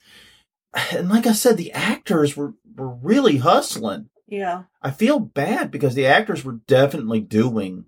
[0.92, 4.08] And like I said, the actors were were really hustling.
[4.28, 7.86] Yeah, I feel bad because the actors were definitely doing,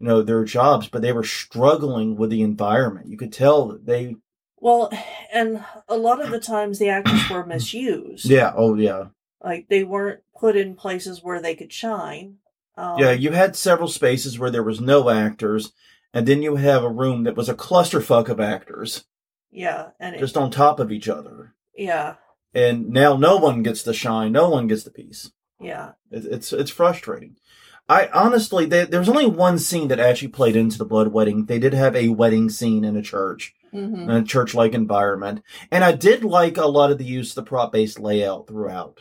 [0.00, 3.06] you know, their jobs, but they were struggling with the environment.
[3.08, 4.16] You could tell that they,
[4.56, 4.90] well,
[5.32, 8.24] and a lot of the times the actors were misused.
[8.24, 9.04] yeah, oh yeah,
[9.40, 12.38] like they weren't put in places where they could shine.
[12.76, 13.12] Um, yeah.
[13.12, 15.72] You had several spaces where there was no actors,
[16.16, 19.04] and then you have a room that was a clusterfuck of actors
[19.50, 21.54] yeah, and it, just on top of each other.
[21.76, 22.14] yeah,
[22.54, 25.30] And now no one gets the shine, no one gets the piece.
[25.60, 27.36] yeah, It, it's it's frustrating.
[27.88, 31.46] I honestly, they, there was only one scene that actually played into the blood wedding.
[31.46, 33.54] They did have a wedding scene in a church.
[33.70, 35.42] hmm in a church like environment.
[35.70, 39.00] And I did like a lot of the use of the prop based layout throughout.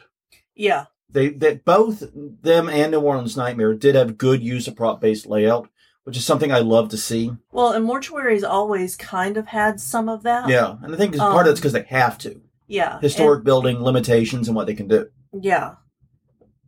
[0.55, 5.01] yeah, They that both them and New Orleans Nightmare did have good use of prop
[5.01, 5.69] based layout,
[6.05, 7.31] which is something I love to see.
[7.51, 10.47] Well, and mortuaries always kind of had some of that.
[10.49, 13.81] Yeah, and I think part of Um, that's because they have to yeah, historic building
[13.83, 15.09] limitations and what they can do.
[15.39, 15.75] yeah,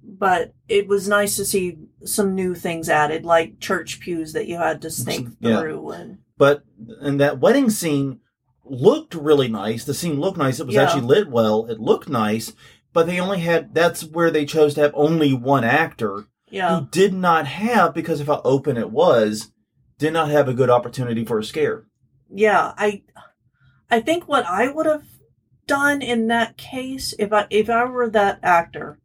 [0.04, 4.58] but it was nice to see some new things added, like church pews that you
[4.58, 5.60] had to snake Yeah.
[5.62, 6.63] through, and But
[7.02, 8.19] and that wedding scene
[8.63, 9.84] looked really nice.
[9.86, 10.60] The scene looked nice.
[10.60, 10.84] It was Yeah.
[10.84, 11.65] actually lit well.
[11.65, 12.54] It looked nice.
[12.93, 16.88] But they only had that's where they chose to have only one actor yeah, who
[16.88, 19.52] did not have, because of how open it was,
[19.98, 21.86] did not have a good opportunity for a scare.
[22.30, 22.74] yeah.
[22.78, 23.04] I,
[23.90, 25.06] I think what I would have
[25.66, 29.00] done in that case, if I if I were that actor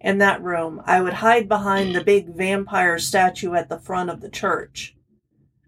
[0.00, 4.20] in that room, I would hide behind the big vampire statue at the front of
[4.20, 4.94] the church,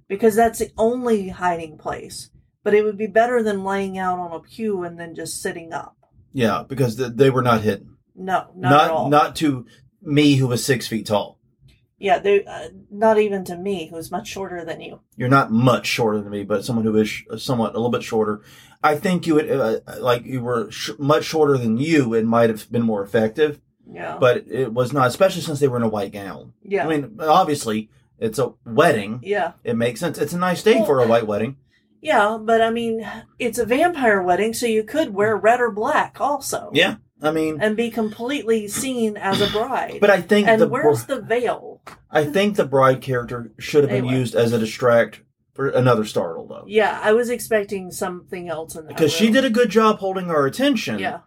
[0.09, 2.31] because that's the only hiding place.
[2.63, 5.73] But it would be better than laying out on a pew and then just sitting
[5.73, 5.97] up.
[6.33, 7.97] Yeah, because they were not hidden.
[8.15, 9.09] No, not, Not at all.
[9.09, 9.67] not to
[10.03, 11.39] me, who was six feet tall.
[11.99, 15.01] yeah, they uh, not even to me, who's much shorter than you.
[15.17, 18.03] You're not much shorter than me, but someone who is sh- somewhat a little bit
[18.03, 18.43] shorter.
[18.83, 22.15] I think you would uh, like you were sh- much shorter than you.
[22.15, 25.77] It might have been more effective, Yeah, but it was not, especially since they were
[25.77, 26.55] in a white gown.
[26.63, 29.21] yeah, I mean, obviously, it's a wedding.
[29.23, 30.17] yeah, It makes sense.
[30.19, 31.57] It's a nice day Well- for a white wedding.
[32.01, 32.39] yeah.
[32.41, 33.07] But I mean,
[33.39, 36.71] it's a vampire wedding, so you could wear red or black also.
[36.73, 39.99] Yeah, I mean, and be completely seen as a bride.
[40.01, 41.83] but I think and the where's br- the veil?
[42.11, 44.19] I think the bride character should have been Anyway.
[44.21, 45.21] used as a distract
[45.53, 46.65] for another startle, though.
[46.67, 48.89] Yeah, I was expecting something else in that.
[48.89, 50.99] Because she did a good job holding our attention.
[50.99, 51.21] Yeah,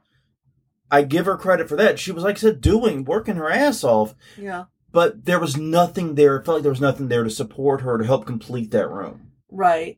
[0.89, 1.99] I give her credit for that.
[1.99, 6.15] She was, like I said, doing, working her ass off, yeah, but there was nothing
[6.15, 6.37] there.
[6.37, 9.31] It felt like there was nothing there to support her to help complete that room.
[9.51, 9.97] right.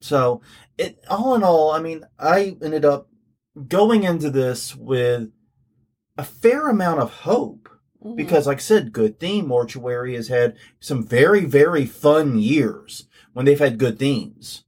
[0.00, 0.40] So,
[0.76, 3.06] it all in all, I mean, I ended up
[3.68, 5.30] going into this with
[6.16, 7.68] a fair amount of hope.
[8.04, 8.16] Mhm.
[8.16, 13.46] because like I said, good theme mortuary has had some very, very fun years when
[13.46, 14.64] they've had good themes.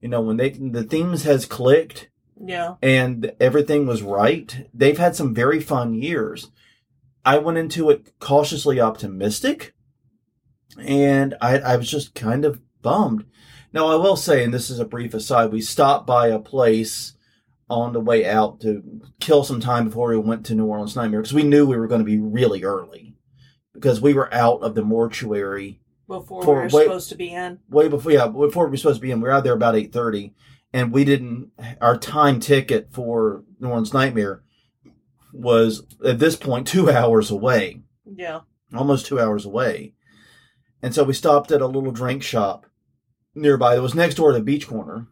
[0.00, 5.16] You know, when they the themes has clicked yeah, and everything was right, they've had
[5.16, 6.50] some very fun years.
[7.24, 9.74] I went into it cautiously optimistic
[10.78, 13.24] and I I was just kind of bummed.
[13.72, 17.14] Now I will say, and this is a brief aside, we stopped by a place
[17.70, 18.82] on the way out to
[19.20, 21.86] kill some time before we went to New Orleans Nightmare because we knew we were
[21.86, 23.14] going to be really early
[23.72, 27.60] because we were out of the mortuary before For- we were supposed to be in.
[27.68, 29.20] way before yeah before we were supposed to be in.
[29.20, 30.34] We were out there about eight thirty,
[30.72, 31.52] and we didn't.
[31.80, 34.42] Our time ticket for New Orleans Nightmare
[35.32, 38.40] was at this point two hours away, Yeah,
[38.74, 39.94] almost two hours away,
[40.82, 42.66] and so we stopped at a little drink shop
[43.36, 45.06] nearby that was next door to the beach corner.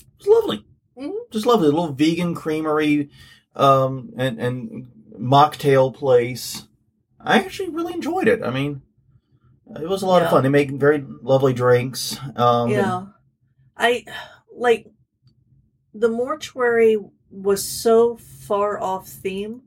[0.00, 0.64] It was lovely,
[0.98, 1.30] Mhm.
[1.30, 1.68] just lovely.
[1.68, 3.10] A little vegan creamery,
[3.54, 6.66] um, and and mocktail place.
[7.20, 8.42] I actually really enjoyed it.
[8.42, 8.82] I mean,
[9.80, 10.42] it was a lot of fun.
[10.42, 12.16] They make very lovely drinks.
[12.36, 13.06] Um, yeah.
[13.76, 14.04] I
[14.56, 14.86] like
[15.94, 16.96] the mortuary
[17.30, 19.62] was so far off theme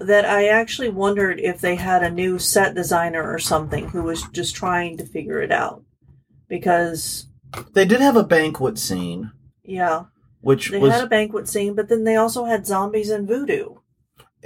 [0.00, 4.22] that I actually wondered if they had a new set designer or something who was
[4.32, 5.82] just trying to figure it out.
[6.48, 7.26] Because
[7.72, 9.32] They did have a banquet scene,
[9.64, 10.04] yeah,
[10.40, 13.76] which they was had a banquet scene, but then they also had zombies and voodoo.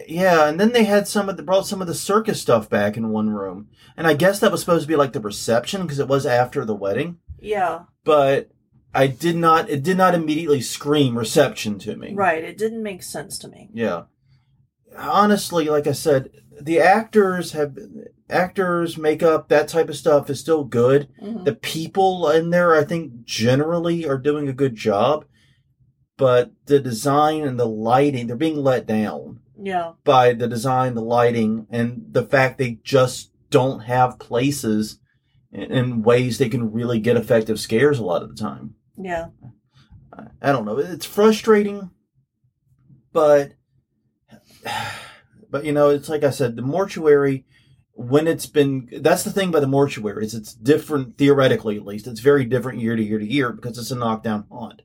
[0.09, 2.96] yeah, and then they had some of the brought some of the circus stuff back
[2.96, 5.98] in one room, and I guess that was supposed to be like the reception because
[5.98, 7.18] it was after the wedding.
[7.40, 7.85] Yeah.
[8.05, 8.50] But
[8.94, 9.68] I did not.
[9.70, 12.14] It did not immediately scream reception to me.
[12.14, 12.42] Right.
[12.44, 13.68] It didn't make sense to me.
[13.74, 14.05] Yeah.
[14.96, 17.76] Honestly, like I said, the actors have
[18.28, 21.09] actors makeup that type of stuff is still good.
[21.22, 21.44] Mhm.
[21.44, 25.24] The people in there, I think, generally are doing a good job,
[26.16, 29.92] but the design and the lighting, they're being let down Yeah.
[30.05, 34.98] by the design, the lighting, and the fact they just don't have places
[35.53, 38.75] in ways they can really get effective scares a lot of the time.
[38.96, 39.27] Yeah.
[40.12, 40.79] I- I don't know.
[40.79, 41.90] It's frustrating,
[43.12, 43.53] but
[45.51, 47.44] but you know, it's like I said, the mortuary
[47.94, 52.07] when it's been that's the thing by the mortuary is it's different theoretically at least.
[52.07, 54.83] It's very different year to year to year because it's a knockdown haunt.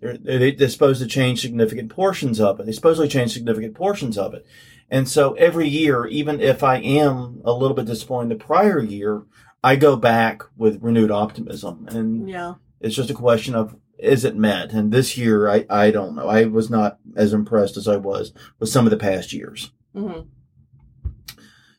[0.00, 2.66] They're, they- they're supposed to change significant portions of it.
[2.66, 4.46] They supposedly change significant portions of it.
[4.90, 9.22] And so every year, even if I am a little bit disappointed the prior year,
[9.62, 11.86] I go back with renewed optimism.
[11.90, 12.54] And Yeah.
[12.80, 14.72] it's just a question of is it met?
[14.72, 16.26] And this year, I, I don't know.
[16.26, 19.72] I was not as impressed as I was with some of the past years.
[19.94, 20.20] hmm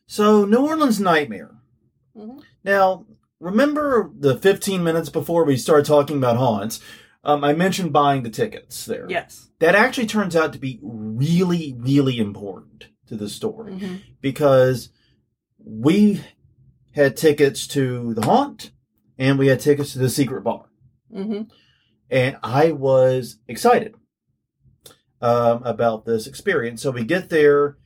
[0.06, 1.56] So, New Orleans Nightmare.
[2.16, 2.40] Mhm.
[2.64, 3.06] Now,
[3.40, 6.80] remember the 15 minutes before we started talking about haunts?
[7.24, 9.06] Um, I mentioned buying the tickets there.
[9.08, 9.50] Yes.
[9.60, 14.90] That actually turns out to be really, really important to the story hmm because
[15.58, 16.20] we
[16.92, 18.70] had tickets to the haunt
[19.18, 20.66] and we had tickets to the secret bar.
[21.12, 21.42] hmm
[22.10, 23.94] and I was excited
[25.20, 26.82] um, about this experience.
[26.82, 27.78] So we get there.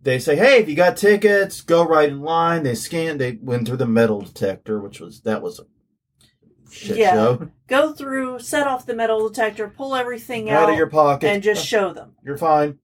[0.00, 3.18] They say, "Hey, if you got tickets, go right in line." They scan.
[3.18, 5.64] They went through the metal detector, which was that was a
[6.74, 7.12] shit Yeah.
[7.12, 7.48] show.
[7.66, 11.42] Go through, set off the metal detector, pull everything Out out, of your pocket, and
[11.42, 12.14] just show them.
[12.24, 12.78] you're fine.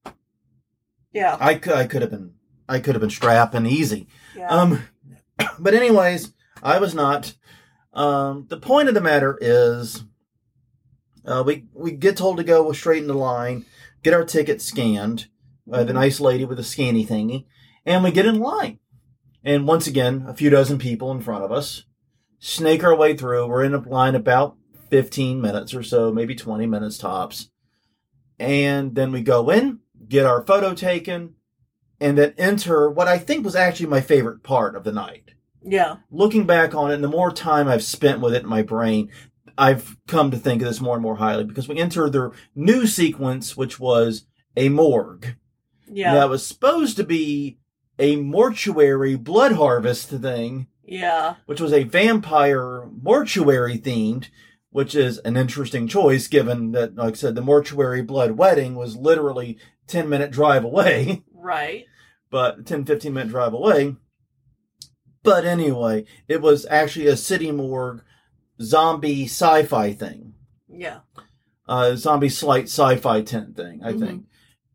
[1.12, 1.36] Yeah.
[1.40, 2.34] I could I could have been
[2.68, 4.06] I could have been strapping easy.
[4.36, 4.48] Yeah.
[4.48, 4.82] Um,
[5.58, 7.34] but anyways, I was not.
[7.92, 10.04] Um, the point of the matter is,
[11.26, 13.64] uh, we we get told to go straight in the line,
[14.04, 15.26] get our ticket scanned
[15.66, 17.46] by the nice lady with the scanny thingy,
[17.84, 18.78] and we get in line.
[19.42, 21.84] And once again, a few dozen people in front of us,
[22.40, 23.46] snake our way through.
[23.46, 24.56] We're in a line about
[24.88, 27.50] fifteen minutes or so, maybe twenty minutes tops,
[28.38, 31.34] and then we go in, get our photo taken,
[32.00, 35.34] and then enter what I think was actually my favorite part of the night.
[35.62, 35.96] yeah.
[36.10, 39.10] Looking back on it, and the more time I've spent with it in my brain,
[39.58, 42.86] I've come to think of this more and more highly because we enter the new
[42.86, 44.26] sequence, which was
[44.56, 45.36] a morgue.
[45.86, 46.14] Yeah.
[46.14, 47.58] That was supposed to be
[47.98, 51.36] a mortuary blood harvest thing, Yeah.
[51.46, 54.28] which was a vampire mortuary themed,
[54.70, 58.96] which is an interesting choice given that, like I said, the mortuary blood wedding was
[58.96, 61.22] literally 10 minute drive away.
[61.42, 61.86] Right.
[62.30, 63.96] but 10 15 minute drive away
[65.22, 68.02] but anyway it was actually a city morgue
[68.60, 70.34] zombie sci-fi thing
[70.68, 71.00] Yeah.
[71.66, 74.00] uh zombie slight sci-fi tent thing i Mhm.
[74.00, 74.24] think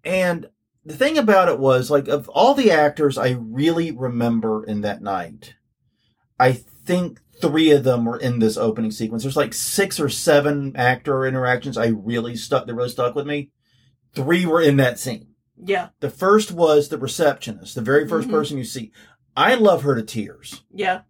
[0.03, 0.49] and
[0.83, 5.01] the thing about it was like of all the actors i really remember in that
[5.03, 5.53] night
[6.39, 10.75] i think three of them were in this opening sequence there's like six or seven
[10.75, 13.49] actor interactions i really stuck that really stuck with me
[14.13, 15.89] three were in that scene Yeah.
[15.99, 18.31] the first was the receptionist, the very 1st Mhm.
[18.31, 18.91] person you see.
[19.37, 20.63] I love her to tears.
[20.73, 21.01] Yeah.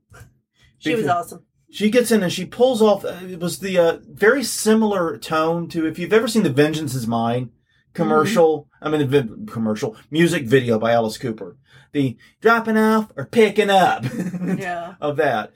[0.80, 1.44] She was awesome.
[1.72, 3.04] She gets in and she pulls off.
[3.06, 6.96] uh, It was the uh, very similar tone to if you've ever seen the "Vengeance
[6.96, 7.52] Is Mine"
[7.94, 8.68] commercial.
[8.82, 11.58] I mean, commercial music video by Alice Cooper.
[11.95, 14.03] The dropping off or picking up
[14.58, 14.95] Yeah.
[14.99, 15.53] of that.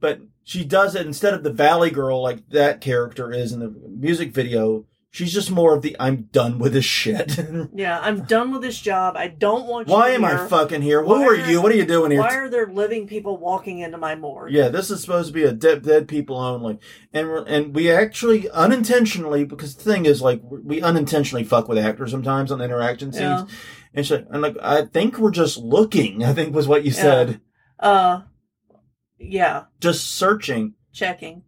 [0.00, 3.68] But she does it instead of the Valley Girl like that character is in the
[3.86, 4.86] music video.
[5.14, 7.38] She's just more of the I'm done with this shit.
[7.72, 8.00] Yeah.
[8.00, 9.14] I'm done with this job.
[9.16, 11.02] I don't want you Why am I fucking here?
[11.04, 11.62] Who Why are you?
[11.62, 12.18] What are you doing here?
[12.18, 14.50] Why are there living people walking into my morgue?
[14.52, 16.80] Yeah, this is supposed to be a dead dead people only,
[17.12, 22.10] and and we actually unintentionally because the thing is like we unintentionally fuck with actors
[22.10, 23.46] sometimes on interaction scenes, Yeah.
[23.94, 26.24] and and like I think we're just looking.
[26.24, 27.02] I think was what you Yeah.
[27.02, 27.40] said,
[27.78, 28.22] Uh,
[29.20, 29.66] yeah.
[29.80, 30.74] just searching.
[30.92, 31.44] Checking.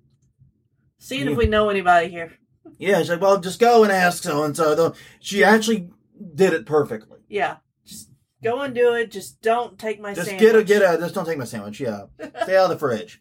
[0.98, 1.32] Seeing Yeah.
[1.32, 2.32] if we know anybody here.
[2.78, 4.94] Yeah, she's like, well, just go and ask so and so.
[5.20, 5.90] She actually
[6.34, 7.18] did it perfectly.
[7.28, 7.56] Yeah.
[7.86, 8.10] Just
[8.42, 9.10] go and do it.
[9.10, 10.40] Just don't take my Just sandwich.
[10.46, 10.98] get a get a.
[10.98, 11.80] Just don't take my sandwich.
[11.80, 12.06] Yeah,
[12.42, 13.20] stay out of the fridge.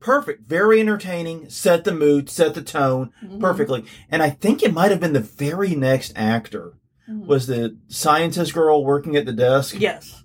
[0.00, 1.50] Perfect, very entertaining.
[1.50, 3.12] Set the mood, set the tone.
[3.22, 3.38] Mhm.
[3.40, 3.84] perfectly.
[4.10, 6.74] And I think it might have been the very next actor
[7.08, 7.26] Mhm.
[7.26, 9.76] was the scientist girl working at the desk.
[9.78, 10.24] Yes.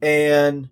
[0.00, 0.70] And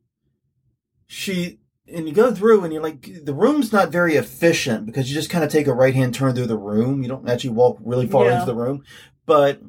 [1.06, 1.58] she
[1.92, 5.30] and you go through and you're like the room's not very efficient because you just
[5.30, 7.02] kind of take a right hand turn through the room.
[7.02, 8.34] You don't actually walk really far Yeah.
[8.40, 8.82] into the room.
[9.26, 9.60] But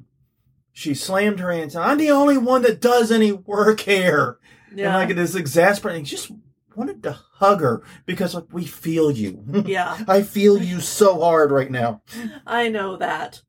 [0.73, 1.75] she slammed her hands.
[1.75, 4.37] I'm the only one that does any work here.
[4.75, 4.85] Yeah.
[4.87, 6.31] And like it is exasperating she just
[6.75, 9.43] wanted to hug her because like, we feel you.
[9.65, 12.01] Yeah, I feel you so hard right now.
[12.45, 13.41] I know that.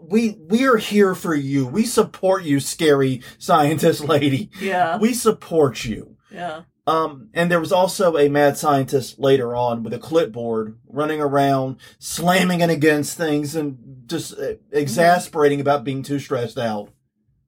[0.00, 1.66] We we are here for you.
[1.66, 4.50] We support you, scary scientist lady.
[4.60, 6.16] Yeah, We support you.
[6.30, 11.20] yeah, Um, and there was also a mad scientist later on with a clipboard running
[11.20, 16.90] around, slamming it against things and just uh, exasperating about being too stressed out.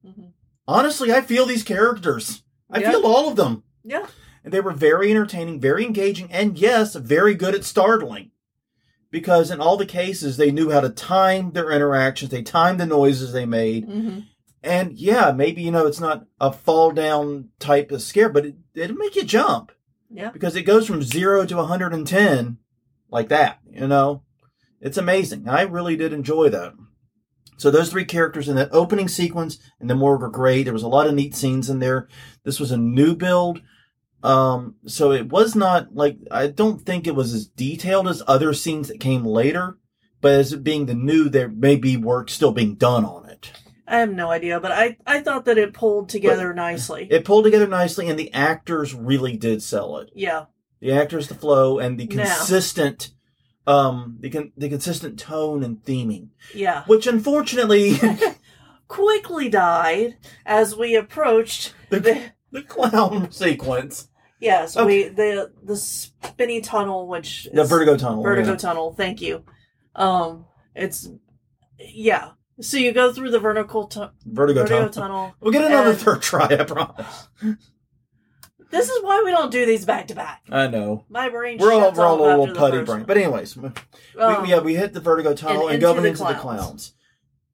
[0.07, 0.31] Mhm.
[0.67, 2.43] Honestly, I feel these characters.
[2.71, 2.91] I Yeah.
[2.91, 3.63] feel all of them.
[3.83, 4.07] yeah,
[4.43, 8.31] And they were very entertaining, very engaging, and yes, very good at startling.
[9.11, 12.85] Because in all the cases, they knew how to time their interactions, they timed the
[12.85, 13.83] noises they made.
[13.85, 14.19] hmm
[14.65, 18.55] And yeah, maybe, you know, it's not a fall down type of scare, but it,
[18.73, 19.71] it'll make you jump
[20.09, 22.57] yeah, because it goes from zero to 110
[23.09, 24.23] like that, you know?
[24.81, 25.47] It's amazing.
[25.47, 26.73] I really did enjoy that.
[27.57, 30.63] So those three characters in that opening sequence and the morgue were great.
[30.63, 32.09] There was a lot of neat scenes in there.
[32.43, 33.61] This was a new build.
[34.23, 38.53] Um, so it was not like, I don't think it was as detailed as other
[38.53, 39.77] scenes that came later,
[40.21, 43.51] but as it being the new, there may be work still being done on it.
[43.87, 47.07] I have no idea, but I I thought that it pulled together nicely.
[47.09, 50.09] It pulled together nicely and the actors really did sell it.
[50.15, 50.45] yeah,
[50.79, 52.25] the actors, the flow, and the Now.
[52.25, 53.11] consistent,
[53.67, 56.83] um, the con- the consistent tone and theming, yeah.
[56.85, 57.95] which unfortunately
[58.87, 60.15] Quickly died
[60.45, 62.21] as we approached the, the
[62.51, 64.09] the clown sequence,
[64.39, 64.85] yes Okay.
[64.85, 68.57] we the the spinny tunnel which the vertigo tunnel, vertigo yeah.
[68.57, 68.93] tunnel.
[68.93, 69.43] Thank you.
[69.95, 71.09] Um, it's
[71.79, 72.31] yeah.
[72.61, 74.89] So you go through the vertical tu- vertigo, vertigo tunnel.
[74.89, 75.35] tunnel.
[75.41, 77.27] We'll get another and- third try, I promise.
[78.71, 80.41] This is why we don't do these back to back.
[80.49, 81.05] I know.
[81.07, 83.69] My brain We're all we're all a little putty brain, but anyways, we,
[84.19, 86.41] Um, yeah, we hit the vertigo tunnel and and, into the into the clowns.
[86.41, 86.93] clowns,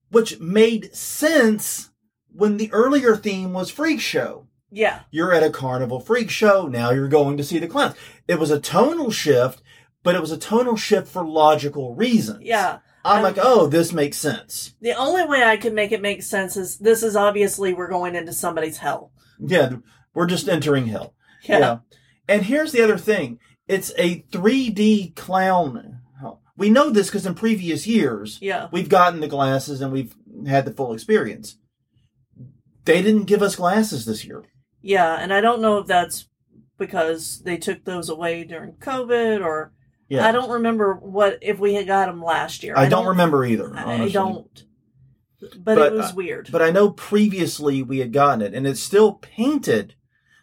[0.09, 1.89] which made sense
[2.33, 4.47] when the earlier theme was freak show.
[4.71, 6.67] yeah, you're at a carnival freak show.
[6.67, 7.93] Now you're going to see the clowns.
[8.27, 9.61] It was a tonal shift,
[10.03, 12.41] but it was a tonal shift for logical reasons.
[12.43, 12.79] yeah.
[13.03, 14.75] I'm I'm- like, oh, this makes sense.
[14.81, 18.15] The only way I can make it make sense is this is obviously we're going
[18.15, 19.11] into somebody's hell.
[19.39, 19.77] Yeah,
[20.13, 21.15] we're just entering hell.
[21.43, 21.79] Yeah.
[22.27, 23.39] And here's the other thing.
[23.67, 25.97] It's a 3D clown.
[26.57, 28.67] We know this because in previous years, Yeah.
[28.71, 30.13] we've gotten the glasses and we've
[30.45, 31.57] had the full experience.
[32.85, 34.43] They didn't give us glasses this year.
[34.81, 35.15] Yeah.
[35.19, 36.27] And I don't know if that's
[36.77, 39.71] because they took those away during COVID or
[40.11, 40.27] Yeah.
[40.27, 42.73] I don't remember what if we had got them last year.
[42.75, 43.73] I, don't, remember either.
[43.73, 44.11] I honestly.
[44.11, 44.63] don't.
[45.39, 46.49] But, But, it was uh, weird.
[46.51, 49.95] But I know previously we had gotten it, and it's still painted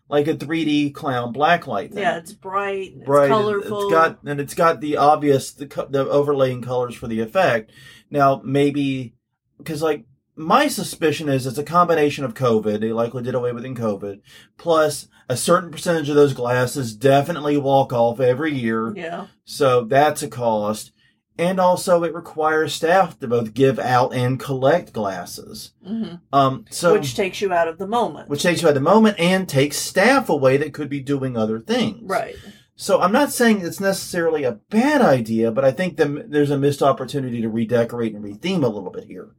[0.08, 2.02] like a 3D clown blacklight thing.
[2.02, 2.94] yeah, it's bright.
[2.96, 3.28] It's bright.
[3.28, 3.82] colorful.
[3.82, 7.70] It's got and it's got the obvious the the overlaying colors for the effect.
[8.10, 9.16] Now maybe
[9.58, 10.06] because like
[10.38, 12.80] my suspicion is it's a combination of COVID.
[12.80, 14.20] They likely did away with in COVID,
[14.56, 18.92] plus a certain percentage of those glasses definitely walk off every year.
[18.96, 19.26] yeah.
[19.44, 20.92] So that's a cost.
[21.40, 25.72] And also it requires staff to both give out and collect glasses.
[25.86, 28.28] hmm Um, so Which takes you out of the moment.
[28.28, 31.60] which takes you at the moment and takes staff away that could be doing other
[31.60, 32.08] things.
[32.08, 32.34] right.
[32.80, 36.56] So I'm not saying it's necessarily a bad idea, but I think the, there's a
[36.58, 39.30] missed opportunity to redecorate and retheme a little bit here.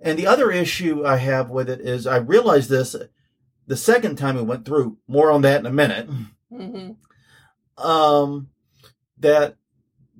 [0.00, 2.94] And the other issue I have with it is I realized this
[3.66, 4.98] the second time we went through.
[5.08, 6.08] More on that in a minute.
[6.50, 6.90] hmm
[7.76, 8.48] Um,
[9.18, 9.56] that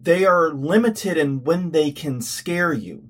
[0.00, 3.08] they are limited in when they can scare you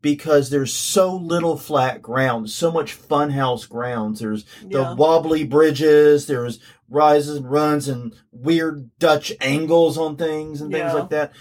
[0.00, 4.20] because there's so little flat ground, so much funhouse grounds.
[4.20, 4.94] There's the Yeah.
[4.94, 11.00] wobbly bridges, there's rises and runs and weird Dutch angles on things and things Yeah.
[11.00, 11.32] like that.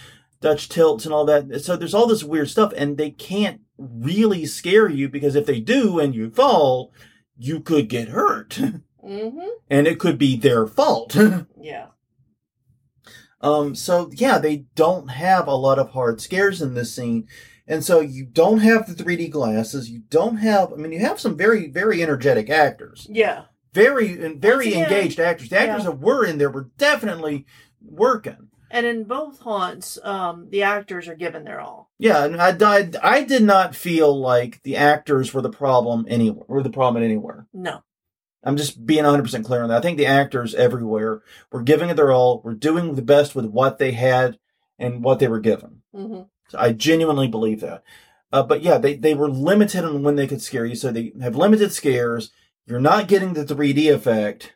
[0.42, 1.62] Dutch tilts and all that.
[1.64, 5.60] So there's all this weird stuff and they can't really scare you because if they
[5.60, 6.92] do and you fall,
[7.38, 8.60] you could get hurt
[9.08, 11.16] hmm and it could be their fault.
[11.60, 11.88] Yeah.
[13.42, 17.28] Um, so yeah, they don't have a lot of hard scares in this scene.
[17.68, 19.90] And so you don't have the 3D glasses.
[19.90, 23.06] You don't have, I mean, you have some very, very energetic actors.
[23.10, 23.44] Yeah.
[23.74, 25.50] Very, and very again, engaged actors.
[25.50, 25.92] The actors yeah.
[25.92, 27.46] that were in there were definitely
[27.82, 28.48] working.
[28.72, 31.87] And in both haunts, um, the actors are given their all.
[32.00, 36.46] Yeah, and I, I, I did not feel like the actors were the problem anywhere,
[36.48, 37.48] were the problem anywhere.
[37.54, 37.84] No.
[38.44, 39.80] I'm just being 100% clear on that.
[39.80, 41.22] I think the actors everywhere
[41.52, 44.38] were giving it their all, were doing the best with what they had
[44.78, 45.82] and what they were given.
[45.94, 47.84] hmm So I genuinely believe that.
[48.32, 50.76] Uh, but yeah, they, they were limited on when they could scare you.
[50.76, 52.32] So they have limited scares.
[52.68, 54.54] You're not getting the 3D effect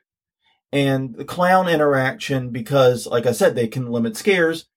[0.71, 4.67] and the clown interaction because, like I said, they can limit scares.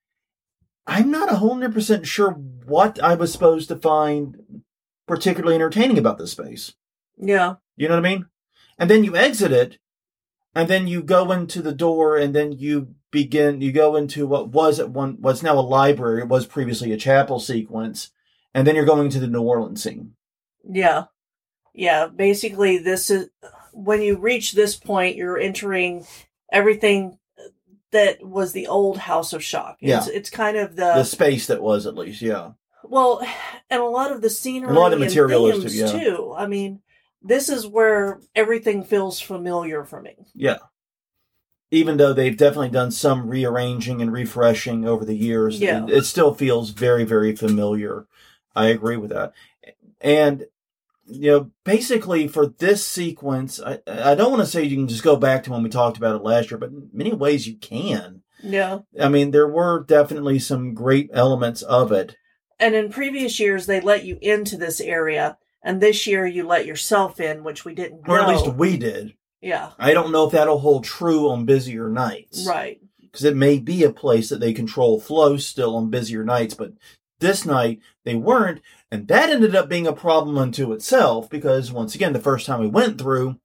[0.87, 4.63] I'm not a hundred percent sure what I was supposed to find
[5.07, 6.75] particularly entertaining about this space.
[7.17, 7.57] Yeah.
[7.77, 8.27] You know what I mean?
[8.79, 9.79] And then you exit it
[10.55, 14.49] and then you go into the door and then you begin you go into what
[14.49, 18.11] was at one what's now a library it was previously a chapel sequence
[18.53, 20.15] and then you're going to the new orleans scene
[20.69, 21.05] Yeah.
[21.75, 22.09] Yeah.
[22.09, 23.29] Basically, this is
[23.73, 26.07] when you reach this point, you're entering
[26.53, 27.19] everything
[27.95, 29.79] that was the old House of Shock.
[29.81, 32.53] It's, it's kind of the, the space that was at least yeah
[32.87, 33.27] well,
[33.71, 35.87] and a lot of the scenery, A lot of and material too, yeah.
[35.91, 36.35] too.
[36.37, 36.81] I mean,
[37.23, 40.15] this is where everything feels familiar for me.
[40.35, 40.59] yeah
[41.71, 45.85] even though they've definitely done some rearranging and refreshing over the years Yeah.
[45.85, 48.07] it, it still feels very very familiar
[48.55, 49.33] i agree with that
[50.01, 50.45] and
[51.07, 55.03] you know basically for this sequence i i don't want to say you can just
[55.03, 57.57] go back to when we talked about it last year but in many ways you
[57.57, 58.81] can Yeah.
[59.01, 62.17] i mean there were definitely some great elements of it
[62.61, 66.67] And in previous years, they let you into this area, and this year you let
[66.67, 69.73] yourself in, which we didn't or at least we did yeah.
[69.79, 72.81] i don't know if that'll hold true on busier nights Right.
[73.01, 76.73] because it may be a place that they control flow still on busier nights, but
[77.21, 78.61] this night they weren't,
[78.95, 82.61] and that ended up being a problem unto itself because once again, the first time
[82.61, 83.41] we went through,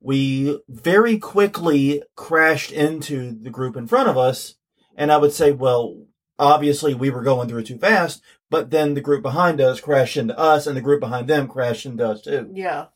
[0.00, 4.56] we very quickly crashed into the group in front of us,
[4.94, 6.04] and I would say, well,
[6.38, 8.20] obviously we were going through too fast,
[8.50, 11.86] but then the group behind us crashed into us, and the group behind them crashed
[11.86, 12.50] into us too.
[12.52, 12.86] Yeah.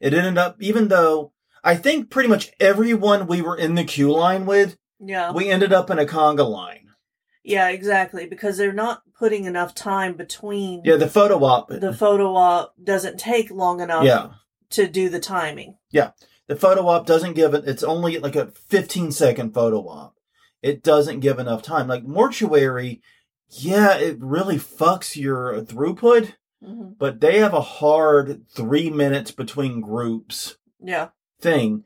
[0.00, 4.10] It ended up, even though I think pretty much everyone we were in the queue
[4.12, 5.30] line with, Yeah.
[5.30, 6.88] we ended up in a conga line.
[7.44, 8.26] Yeah, exactly.
[8.26, 11.68] Because they're not putting enough time between Yeah, the photo op.
[11.68, 14.30] the photo op doesn't take long enough yeah,
[14.70, 15.76] to do the timing.
[15.92, 16.10] Yeah,
[16.48, 17.62] the photo op doesn't give it.
[17.68, 20.16] It's only like a 15 second photo op.
[20.60, 21.86] It doesn't give enough time.
[21.86, 23.00] Like mortuary,
[23.48, 26.32] yeah, it really fucks your throughput.
[26.60, 31.10] hmm But they have a hard three minutes between groups Yeah.
[31.40, 31.84] thing.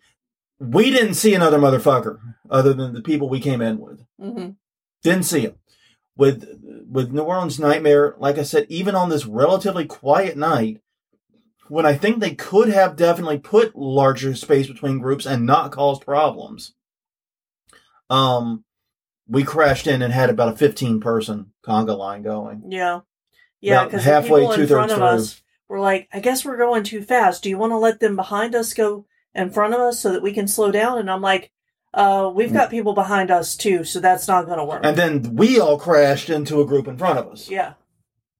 [0.58, 2.18] We didn't see another motherfucker
[2.48, 4.00] other than the people we came in with.
[4.18, 4.52] hmm
[5.02, 5.56] Didn't see him.
[6.16, 6.48] With
[6.88, 10.80] with New Orleans Nightmare, like I said, even on this relatively quiet night,
[11.68, 16.02] when I think they could have definitely put larger space between groups and not caused
[16.02, 16.74] problems,
[18.08, 18.64] um,
[19.28, 22.62] we crashed in and had about a fifteen person conga line going.
[22.68, 23.00] Yeah.
[23.60, 25.06] Yeah, because halfway, two-thirds of through.
[25.06, 27.42] us were like, I guess we're going too fast.
[27.42, 30.22] Do you want to let them behind us go in front of us so that
[30.22, 30.98] we can slow down?
[30.98, 31.50] And I'm like,
[31.96, 34.82] uh, we've got people behind us too, so that's not going to work.
[34.84, 34.88] Mm.
[34.90, 37.48] And then we all crashed into a group in front of us.
[37.50, 37.72] yeah,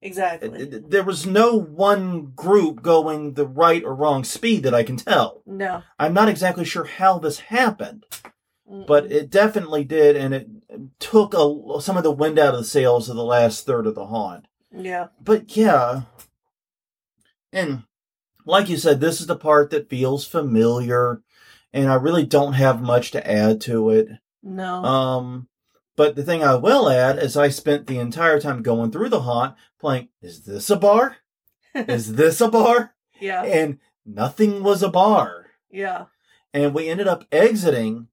[0.01, 0.47] exactly.
[0.49, 4.83] It- it- There was no one group going the right or wrong speed that I
[4.83, 5.41] can tell.
[5.45, 5.83] no.
[5.99, 8.05] I'm not exactly sure how this happened.
[8.69, 8.85] Mm-mm.
[8.85, 10.49] but it definitely did, and it
[10.99, 13.95] took a, some of the wind out of the sails of the last third of
[13.95, 14.45] the haunt.
[14.75, 16.01] yeah, But yeah,
[17.53, 17.83] and
[18.45, 21.21] like you said, this is the part that feels familiar,
[21.77, 24.07] and I really don't have much to add to it.
[24.43, 24.83] no.
[24.83, 25.47] Um,
[25.95, 29.21] but the thing I will add is I spent the entire time going through the
[29.21, 31.17] haunt playing, is this a bar?
[31.75, 32.93] is this a bar?
[33.19, 35.47] yeah, And nothing was a bar.
[35.71, 36.05] yeah,
[36.53, 38.07] and we ended up exiting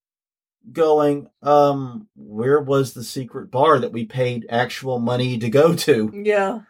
[0.73, 6.11] going um where was the secret bar that we paid actual money to go to
[6.25, 6.61] yeah,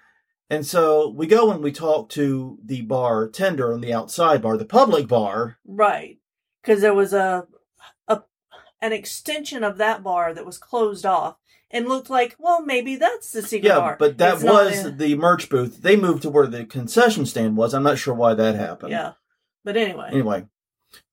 [0.51, 4.64] and so we go and we talk to the bartender on the outside bar the
[4.64, 6.18] public bar right.
[6.65, 7.47] Because there was a,
[8.09, 8.23] a
[8.81, 11.37] an extension of that bar that was closed off
[11.71, 13.97] and looked like, well, maybe that's the secret yeah bar.
[13.99, 17.27] but that It's not was in- the merch booth they moved to where the concession
[17.27, 19.12] stand was i'm not sure why that happened yeah.
[19.65, 20.47] But anyway, anyway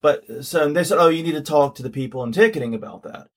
[0.02, 2.76] but so and they said oh you need to talk to the people in ticketing
[2.76, 3.28] about that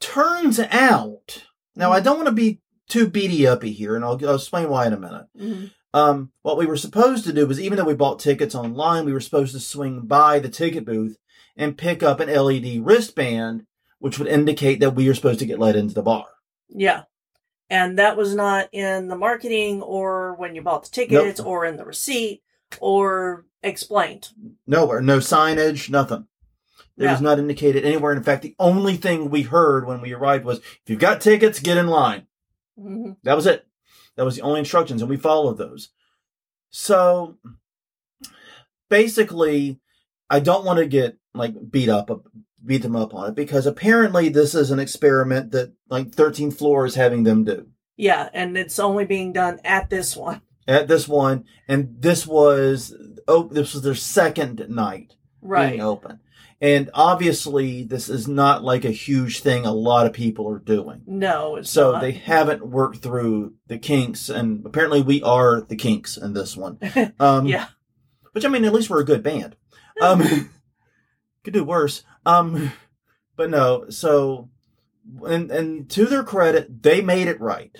[0.00, 1.44] turns out
[1.76, 4.86] now i don't want to be too beady uppy here and I'll, I'll explain why
[4.86, 5.70] in a minute Mhm.
[5.94, 9.12] um, what we were supposed to do was even though we bought tickets online we
[9.12, 11.16] were supposed to swing by the ticket booth
[11.56, 13.66] and pick up an led wristband
[13.98, 16.26] which would indicate that we are supposed to get let into the bar
[16.68, 17.02] yeah.
[17.70, 21.76] And that was not in the marketing or when you bought the tickets or in
[21.76, 22.42] the receipt
[22.80, 24.28] or explained.
[24.66, 26.26] nowhere no signage nothing
[26.96, 30.44] it was not indicated anywhere in fact the only thing we heard when we arrived
[30.44, 32.26] was if you've got tickets get in line
[32.78, 33.66] hmm That was it.
[34.16, 35.90] That was the only instructions, and we followed those.
[36.70, 37.36] So
[38.88, 39.80] basically,
[40.30, 42.10] I don't want to get like beat up,
[42.64, 46.86] beat them up on it because apparently this is an experiment that like 13th floor
[46.86, 47.66] is having them do
[47.96, 50.40] Yeah, and it's only being done at this one.
[50.68, 52.94] at this one, and this was
[53.28, 55.70] oh, this was their second night Right.
[55.70, 56.20] being open,
[56.60, 59.66] and obviously this is not like a huge thing.
[59.66, 61.02] A lot of people are doing.
[61.06, 62.00] No, it's So not.
[62.00, 66.78] they haven't worked through the kinks, and apparently we are the kinks in this one.
[67.20, 67.66] Um, yeah.
[68.32, 69.54] Which I mean, at least we're a good band.
[70.00, 70.50] Um,
[71.44, 72.02] could do worse.
[72.26, 72.72] Um,
[73.36, 73.86] but no.
[73.90, 74.48] So,
[75.26, 77.76] and and to their credit, they made it right.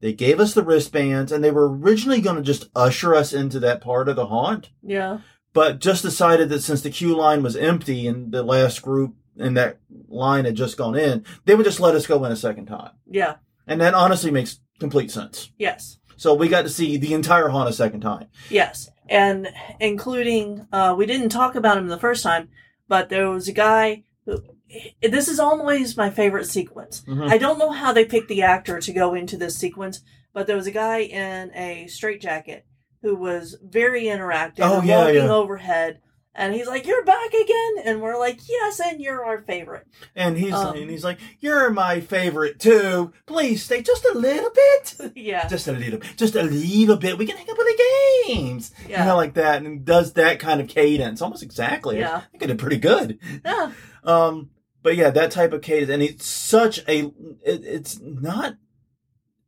[0.00, 3.60] They gave us the wristbands, and they were originally going to just usher us into
[3.60, 5.18] that part of the haunt, Yeah.
[5.52, 9.54] but just decided that since the queue line was empty and the last group in
[9.54, 9.78] that
[10.08, 12.90] line had just gone in, they would just let us go in a second time.
[13.08, 13.36] Yeah.
[13.64, 15.52] And that honestly makes complete sense.
[15.56, 15.98] Yes.
[16.16, 18.26] So we got to see the entire haunt a second time.
[18.50, 18.90] Yes.
[19.08, 19.48] And
[19.78, 22.48] including, uh, we didn't talk about him the first time,
[22.92, 24.42] but there was a guy who,
[25.00, 27.00] this is always my favorite sequence.
[27.08, 27.30] Mhm.
[27.30, 30.02] I don't know how they picked the actor to go into this sequence,
[30.34, 32.66] but there was a guy in a straitjacket
[33.00, 35.32] who was very interactive Oh, and yeah, walking yeah.
[35.32, 36.00] overhead.
[36.34, 40.38] And he's like, "You're back again," and we're like, "Yes, and you're our favorite." And
[40.38, 43.12] he's Um, and he's like, "You're my favorite too.
[43.26, 46.16] Please stay just a little bit, yeah, just a little, bit.
[46.16, 47.18] just a little bit.
[47.18, 47.82] We can hang up on the
[48.28, 51.98] games, yeah, you know, like that." And does that kind of cadence almost exactly.
[51.98, 52.16] Yeah.
[52.16, 53.18] I think it did pretty good.
[53.44, 53.72] yeah,
[54.02, 54.48] Um,
[54.82, 57.12] but yeah, that type of cadence, and it's such a.
[57.44, 58.56] It, it's not.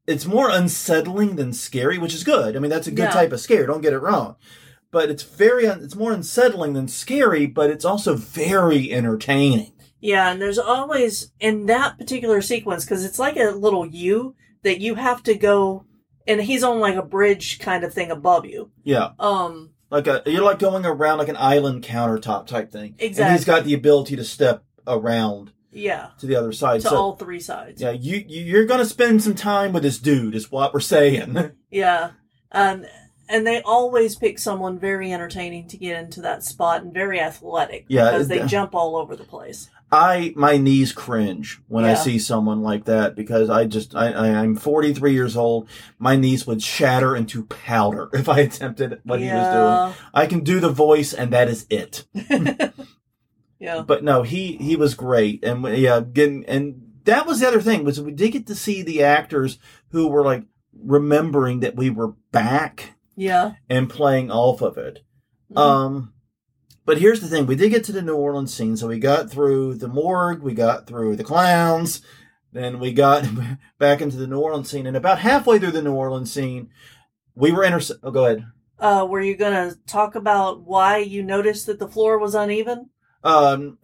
[0.07, 2.57] It's more unsettling than scary, which is good.
[2.57, 3.11] I mean, that's a good Yeah.
[3.11, 3.64] type of scare.
[3.66, 4.37] Don't get it wrong.
[4.95, 9.72] But it's very it's more unsettling than scary, but it's also very entertaining.
[10.01, 10.30] yeah.
[10.30, 14.95] And there's always in that particular sequence because it's like a little U that you
[14.95, 15.84] have to go,
[16.26, 18.70] and he's on like a bridge kind of thing above you.
[18.84, 19.11] Yeah.
[19.18, 22.95] Um, like a you're like going around like an island countertop type thing.
[22.99, 23.24] Exactly.
[23.24, 26.82] And he's got the ability to step around yeah, to the other side.
[26.82, 27.82] to so all three sides.
[27.82, 31.53] yeah, you, you you're gonna spend some time with this dude, is what we're saying.
[31.70, 32.11] Yeah.
[32.53, 32.86] And
[33.29, 37.85] and they always pick someone very entertaining to get into that spot and very athletic
[37.89, 39.70] Yeah, because they jump all over the place.
[39.93, 44.29] I my knees cringe when I see someone like that because I just I, I
[44.31, 45.68] I'm 43 years old.
[45.99, 50.09] My knees would shatter into powder if I attempted what he was doing.
[50.12, 52.07] I can do the voice and that is it.
[53.61, 53.83] yeah.
[53.83, 57.85] but no, he he was great, and yeah, getting and that was the other thing
[57.85, 59.59] was we did get to see the actors
[59.91, 60.45] who were like
[60.77, 63.53] remembering that we were back Yeah.
[63.69, 65.01] and playing off of it.
[65.53, 65.59] Mhm.
[65.59, 66.12] Um,
[66.87, 69.31] but here's the thing: we did get to the New Orleans scene, so we got
[69.31, 72.03] through the morgue, we got through the clowns,
[72.53, 73.25] then we got
[73.79, 76.71] back into the New Orleans scene, and about halfway through the New Orleans scene,
[77.35, 77.81] we were inter.
[78.03, 78.45] Oh, go ahead.
[78.79, 82.91] uh, were you going to talk about why you noticed that the floor was uneven?
[83.23, 83.79] Um,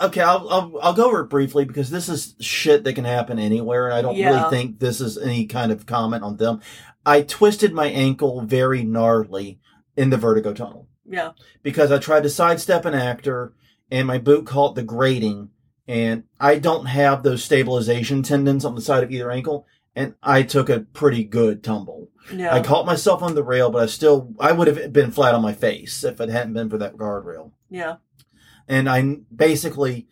[0.00, 3.38] okay, I'll, I'll I'll go over it briefly because this is shit that can happen
[3.38, 4.30] anywhere, and I don't Yeah.
[4.38, 6.60] really think this is any kind of comment on them.
[7.06, 9.58] I twisted my ankle very gnarly
[9.96, 11.30] in the vertigo tunnel Yeah.
[11.62, 13.52] because I tried to sidestep an actor,
[13.90, 15.50] and my boot caught the grating,
[15.88, 20.42] and I don't have those stabilization tendons on the side of either ankle, and I
[20.42, 22.10] took a pretty good tumble.
[22.34, 22.52] Yeah.
[22.52, 25.42] I caught myself on the rail, but I still I would have been flat on
[25.42, 27.96] my face if it hadn't been for that guardrail yeah.
[28.66, 30.08] and I basically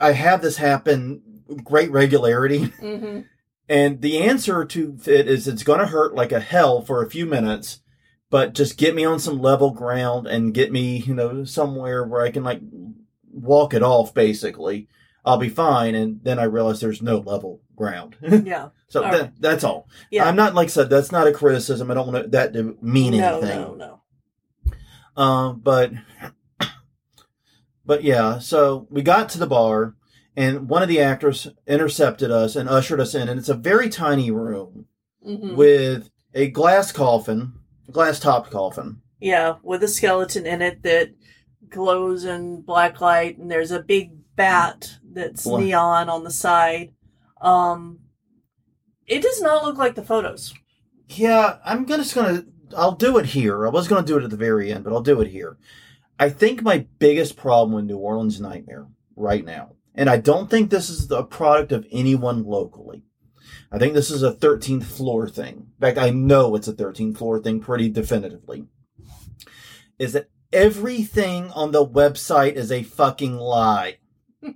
[0.00, 1.22] I have this happen
[1.62, 3.20] great regularity, hmm
[3.68, 7.10] and the answer to it is it's going to hurt like a hell for a
[7.10, 7.80] few minutes,
[8.30, 12.22] but just get me on some level ground and get me you know somewhere where
[12.22, 12.60] I can like
[13.30, 14.14] walk it off.
[14.14, 14.88] Basically,
[15.24, 15.94] I'll be fine.
[15.94, 18.70] And then I realize there's no level ground, Yeah.
[18.88, 19.32] so All that, right.
[19.38, 19.88] that's all.
[20.10, 20.24] Yeah.
[20.24, 21.90] I'm not like I said that's not a criticism.
[21.90, 23.60] I don't want that to mean no, anything.
[23.60, 23.74] no,
[25.16, 25.22] no.
[25.22, 25.92] Um, but
[27.86, 29.94] but yeah, so we got to the bar,
[30.38, 33.88] and one of the actors intercepted us and ushered us in, and it's a very
[33.88, 34.86] tiny room
[35.22, 37.54] hmm with a glass coffin,
[37.90, 39.02] glass topped coffin.
[39.20, 41.10] Yeah, with a skeleton in it that
[41.68, 46.92] glows in black light, and there's a big bat that's neon on the side.
[47.40, 47.98] Um,
[49.08, 50.54] it does not look like the photos.
[51.08, 52.44] Yeah, I'm gonna just gonna
[52.76, 53.66] I'll do it here.
[53.66, 55.58] I was gonna do it at the very end, but I'll do it here.
[56.20, 58.86] I think my biggest problem with New Orleans Nightmare
[59.16, 63.02] right now, and I don't think this is the product of anyone locally.
[63.72, 65.54] I think this is a 13th floor thing.
[65.54, 68.66] In fact, I know it's a 13th floor thing pretty definitively.
[69.98, 73.98] Is that everything on the website is a fucking lie.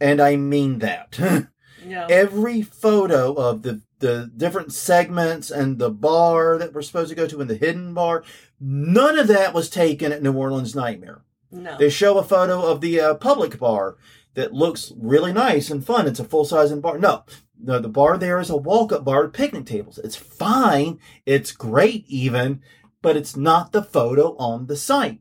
[0.00, 1.18] And I mean that.
[1.86, 7.14] Yeah, every photo of the the different segments and the bar that we're supposed to
[7.14, 8.24] go to and the hidden bar
[8.58, 11.23] none of that was taken at new orleans nightmare
[11.54, 11.76] no.
[11.78, 13.96] they show a photo of the uh, public bar
[14.34, 17.24] that looks really nice and fun it's a full-size bar no
[17.62, 22.04] no the bar there is a walk-up bar with picnic tables it's fine it's great
[22.08, 22.60] even
[23.02, 25.20] but it's not the photo on the site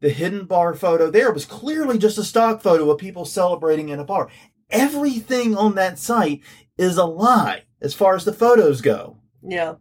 [0.00, 3.98] the hidden bar photo there was clearly just a stock photo of people celebrating in
[3.98, 4.28] a bar
[4.70, 6.40] everything on that site
[6.78, 9.18] is a lie as far as the photos go.
[9.42, 9.74] Yeah,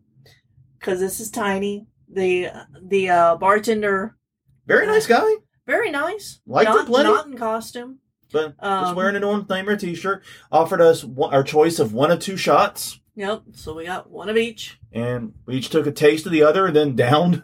[0.80, 1.88] because this is tiny.
[2.10, 2.50] The
[2.84, 4.18] the uh, bartender,
[4.66, 5.30] Very nice guy.
[5.72, 6.40] Very nice.
[6.46, 7.10] Like not, plenty.
[7.10, 8.00] Not in costume.
[8.32, 10.24] But just Um, wearing a Norm Nightmare t-shirt.
[10.52, 13.44] Offered us one, our choice of one of two shots, Yep.
[13.56, 14.80] So we got one of each.
[14.94, 17.44] and we each took a taste of the other, and then downed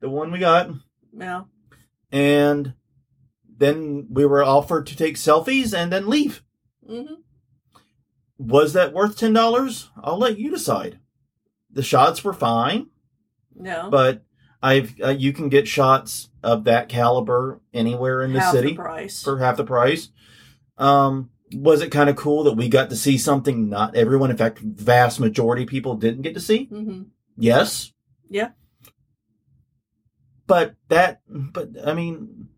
[0.00, 0.70] the one we got.
[1.16, 1.42] Yeah.
[2.10, 2.74] And
[3.58, 6.42] then we were offered to take selfies and then leave.
[6.86, 7.14] hmm
[8.38, 9.90] Was that worth ten dollars?
[10.02, 10.98] I'll let you decide.
[11.70, 12.88] The shots were fine,
[13.54, 13.88] No.
[13.90, 14.24] but
[14.62, 18.74] I've uh, you can get shots of that caliber anywhere in the Half city the
[18.76, 19.22] price.
[19.22, 20.08] for half the price.
[20.78, 24.36] Um, was it kind of cool that we got to see something not everyone, in
[24.36, 26.64] fact, vast majority people didn't get to see?
[26.66, 27.02] hmm
[27.36, 27.92] Yes.
[28.28, 28.50] Yeah.
[30.46, 32.48] But that, but I mean,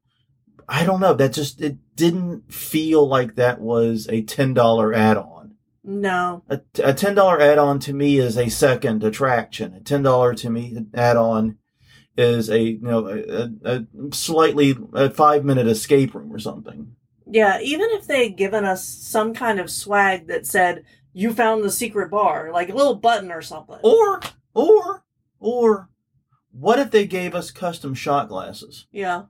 [0.69, 1.15] I don't know.
[1.15, 5.55] That just it didn't feel like that was a ten dollar add on.
[5.85, 6.43] No.
[6.49, 9.75] A, a ten dollar add on to me is a second attraction.
[9.75, 11.59] A ten dollar to me add on
[12.17, 16.95] is a you know a, a, slightly a five minute escape room or something.
[17.27, 17.61] Yeah.
[17.61, 21.71] Even if they had given us some kind of swag that said you found the
[21.71, 23.79] secret bar, like a little button or something.
[23.83, 24.21] Or
[24.55, 25.05] or
[25.41, 25.89] or
[26.53, 28.87] what if they gave us custom shot glasses?
[28.93, 29.25] Yeah.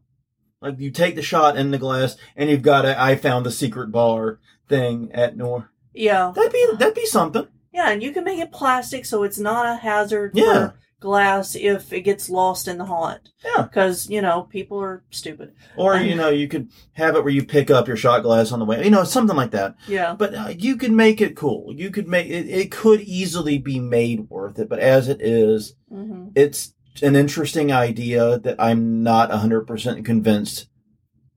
[0.61, 3.51] Like you take the shot in the glass and you've got a I found the
[3.51, 5.71] secret bar thing at Nor.
[5.93, 6.33] Yeah.
[6.35, 7.47] That'd be that'd be something.
[7.73, 10.45] Yeah, and you can make it plastic so it's not a hazard Yeah.
[10.69, 13.29] for glass if it gets lost in the haunt.
[13.45, 13.63] Yeah.
[13.63, 15.53] Because, you know, people are stupid.
[15.77, 18.51] Or Um, you know you could have it where you pick up your shot glass
[18.51, 18.83] on the way.
[18.83, 19.77] You know something like that.
[19.87, 20.15] Yeah.
[20.19, 21.73] But uh, you could make it cool.
[21.73, 22.49] You could make it.
[22.49, 24.69] It could easily be made worth it.
[24.69, 30.69] But as it is, hmm it's an interesting idea that I'm not 100% convinced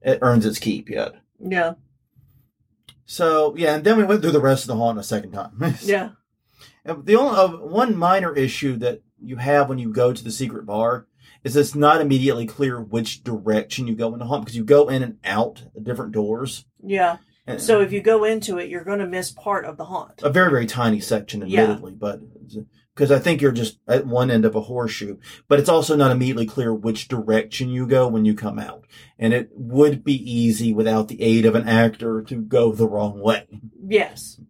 [0.02, 1.12] it earns its keep yet.
[1.40, 1.74] Yeah.
[3.06, 5.74] So yeah, and then we went through the rest of the haunt a second time.
[5.82, 6.10] Yeah.
[6.84, 10.64] The only uh, one minor issue that you have when you go to the secret
[10.66, 11.06] bar
[11.44, 14.88] is it's not immediately clear which direction you go in the haunt because you go
[14.88, 16.64] in and out different doors.
[16.82, 17.18] Yeah.
[17.46, 20.20] And So if you go into it, you're going to miss part of the haunt.
[20.22, 21.62] a very very tiny section, Yeah.
[21.62, 22.20] admittedly, but
[22.94, 26.10] because I think you're just at one end of a horseshoe, but it's also not
[26.10, 28.84] immediately clear which direction you go when you come out,
[29.18, 33.20] and it would be easy without the aid of an actor to go the wrong
[33.20, 33.46] way.
[33.86, 34.40] Yes.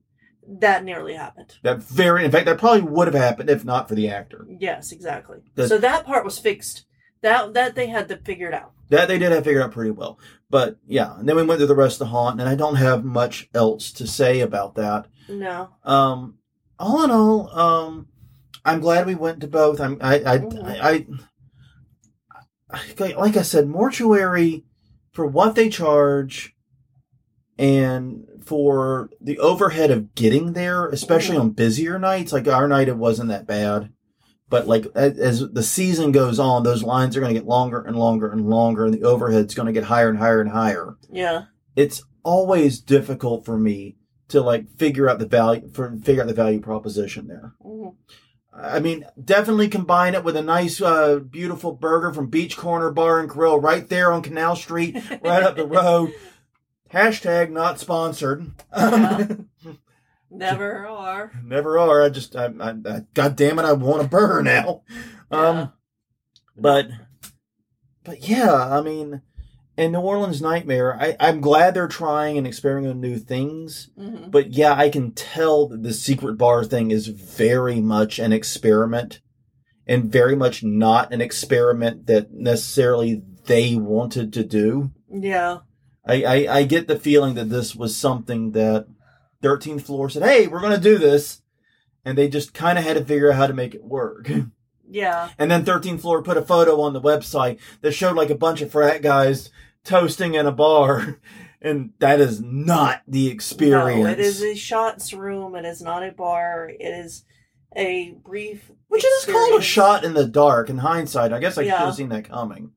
[0.51, 1.59] That nearly happened.
[1.62, 4.46] That very, in fact, that probably would have happened if not for the actor.
[4.49, 5.38] Yes, exactly.
[5.55, 6.86] The- so that part was fixed.
[7.20, 8.72] That that they had to figure it out.
[8.90, 10.18] That they did have figured out pretty well.
[10.49, 12.76] But yeah, and then we went through the rest of the haunt, and I don't
[12.76, 15.07] have much else to say about that.
[15.28, 15.68] No.
[15.84, 16.38] Um,
[16.78, 18.09] all in all, um,
[18.64, 19.80] I'm glad we went to both.
[19.80, 20.64] I'm, I, I, Mhm.
[20.64, 21.07] I,
[22.70, 24.64] I, like I said, mortuary
[25.12, 26.55] for what they charge,
[27.59, 32.32] and for the overhead of getting there, especially on busier nights.
[32.32, 33.92] Like our night, it wasn't that bad.
[34.48, 37.96] But like as, the season goes on, those lines are going to get longer and
[37.96, 41.44] longer and longer, and the overhead's going to get higher and higher and higher Yeah.
[41.76, 43.96] it's always difficult for me
[44.28, 47.52] to like figure out the value for figure out the value proposition there.
[47.64, 47.94] Mhm.
[48.61, 53.28] I mean, definitely combine it with a nice, uh, beautiful burger from Beachcorner Bar and
[53.28, 56.12] Grill right there on Canal Street, right up the road.
[56.93, 58.51] Hashtag not sponsored.
[58.72, 59.49] Um,
[60.30, 61.32] Never are.
[61.43, 62.03] never are.
[62.03, 64.82] I just, I, I, I, God damn it, I want a burger now.
[65.30, 65.66] Um, Yeah.
[66.57, 66.89] but,
[68.05, 69.22] but yeah, I mean,
[69.78, 73.89] in New Orleans Nightmare, I, I'm glad they're trying and experimenting with new things.
[73.99, 74.30] Mhm.
[74.30, 79.20] But yeah, I can tell that the secret bar thing is very much an experiment
[79.86, 84.91] and very much not an experiment that necessarily they wanted to do.
[85.11, 85.61] Yeah.
[86.09, 88.86] I, I, I get the feeling that this was something that
[89.42, 91.42] 13th floor said, hey, we're going to do this.
[92.04, 94.30] And they just kind of had to figure out how to make it work.
[94.90, 95.28] Yeah.
[95.38, 98.62] and then 13th floor put a photo on the website that showed like a bunch
[98.62, 99.50] of frat guys
[99.84, 101.20] toasting in a bar.
[101.61, 104.04] And that is not the experience.
[104.04, 105.56] No, it is a shots room.
[105.56, 106.68] It is not a bar.
[106.70, 107.24] It is
[107.74, 108.70] a brief.
[108.86, 110.70] Which it is called a shot in the dark.
[110.70, 111.84] In hindsight, I guess I should Yeah.
[111.84, 112.70] have seen that coming.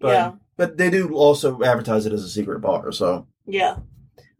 [0.00, 0.32] But Yeah.
[0.58, 2.92] But they do also advertise it as a secret bar.
[2.92, 3.76] So Yeah.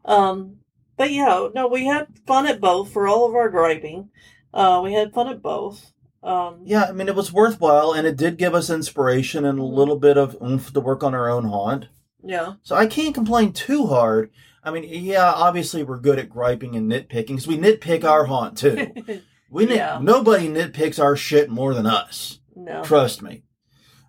[0.05, 0.57] Um.
[0.99, 4.11] But yeah, no, we had fun at both for all of our griping.
[4.53, 5.93] Uh, we had fun at both.
[6.23, 6.63] Um.
[6.65, 9.73] yeah, I mean it was worthwhile, and it did give us inspiration and a Mhm.
[9.75, 11.87] little bit of oomph to work on our own haunt.
[12.23, 12.55] Yeah.
[12.63, 14.31] So I can't complain too hard.
[14.65, 18.59] I mean, yeah, obviously we're good at griping and nitpicking because we nitpick our haunt
[18.59, 18.93] too.
[19.51, 19.99] We nit- Yeah.
[20.03, 22.39] nobody nitpicks our shit more than us.
[22.55, 22.83] no.
[22.83, 23.45] Trust me.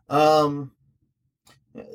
[0.10, 0.72] Um,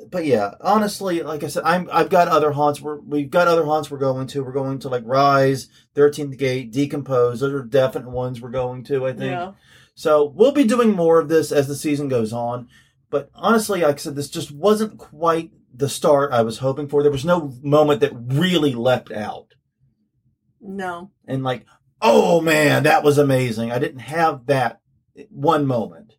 [0.09, 2.81] but yeah, honestly, like I said, I'm I've got other haunts.
[2.81, 4.43] We're we've got other haunts we're going to.
[4.43, 7.39] We're going to like Rise, Thirteenth Gate, Decompose.
[7.39, 9.05] Those are definite ones we're going to.
[9.05, 9.31] I think.
[9.31, 9.53] Yeah.
[9.95, 12.67] So we'll be doing more of this as the season goes on.
[13.09, 17.01] But honestly, like I said, this just wasn't quite the start I was hoping for.
[17.01, 19.53] There was no moment that really leapt out
[20.61, 21.11] No.
[21.27, 21.65] and like,
[22.01, 23.71] oh man, that was amazing.
[23.71, 24.79] I didn't have that
[25.29, 26.15] one moment.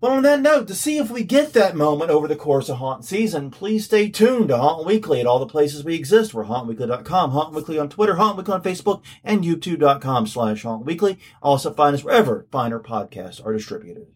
[0.00, 2.76] But on that note, to see if we get that moment over the course of
[2.76, 6.34] Haunt season, please stay tuned to Haunt Weekly at all the places we exist.
[6.34, 11.18] We're hauntweekly.com, Haunt Weekly on Twitter, Haunt Weekly on Facebook, and youtube.com slash Haunt Weekly.
[11.42, 14.08] Also find us wherever finer podcasts are distributed.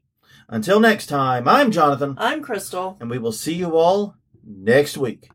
[0.48, 2.96] Until next time, I'm Jonathan, I'm Crystal.
[3.00, 5.28] and we will see you all next week.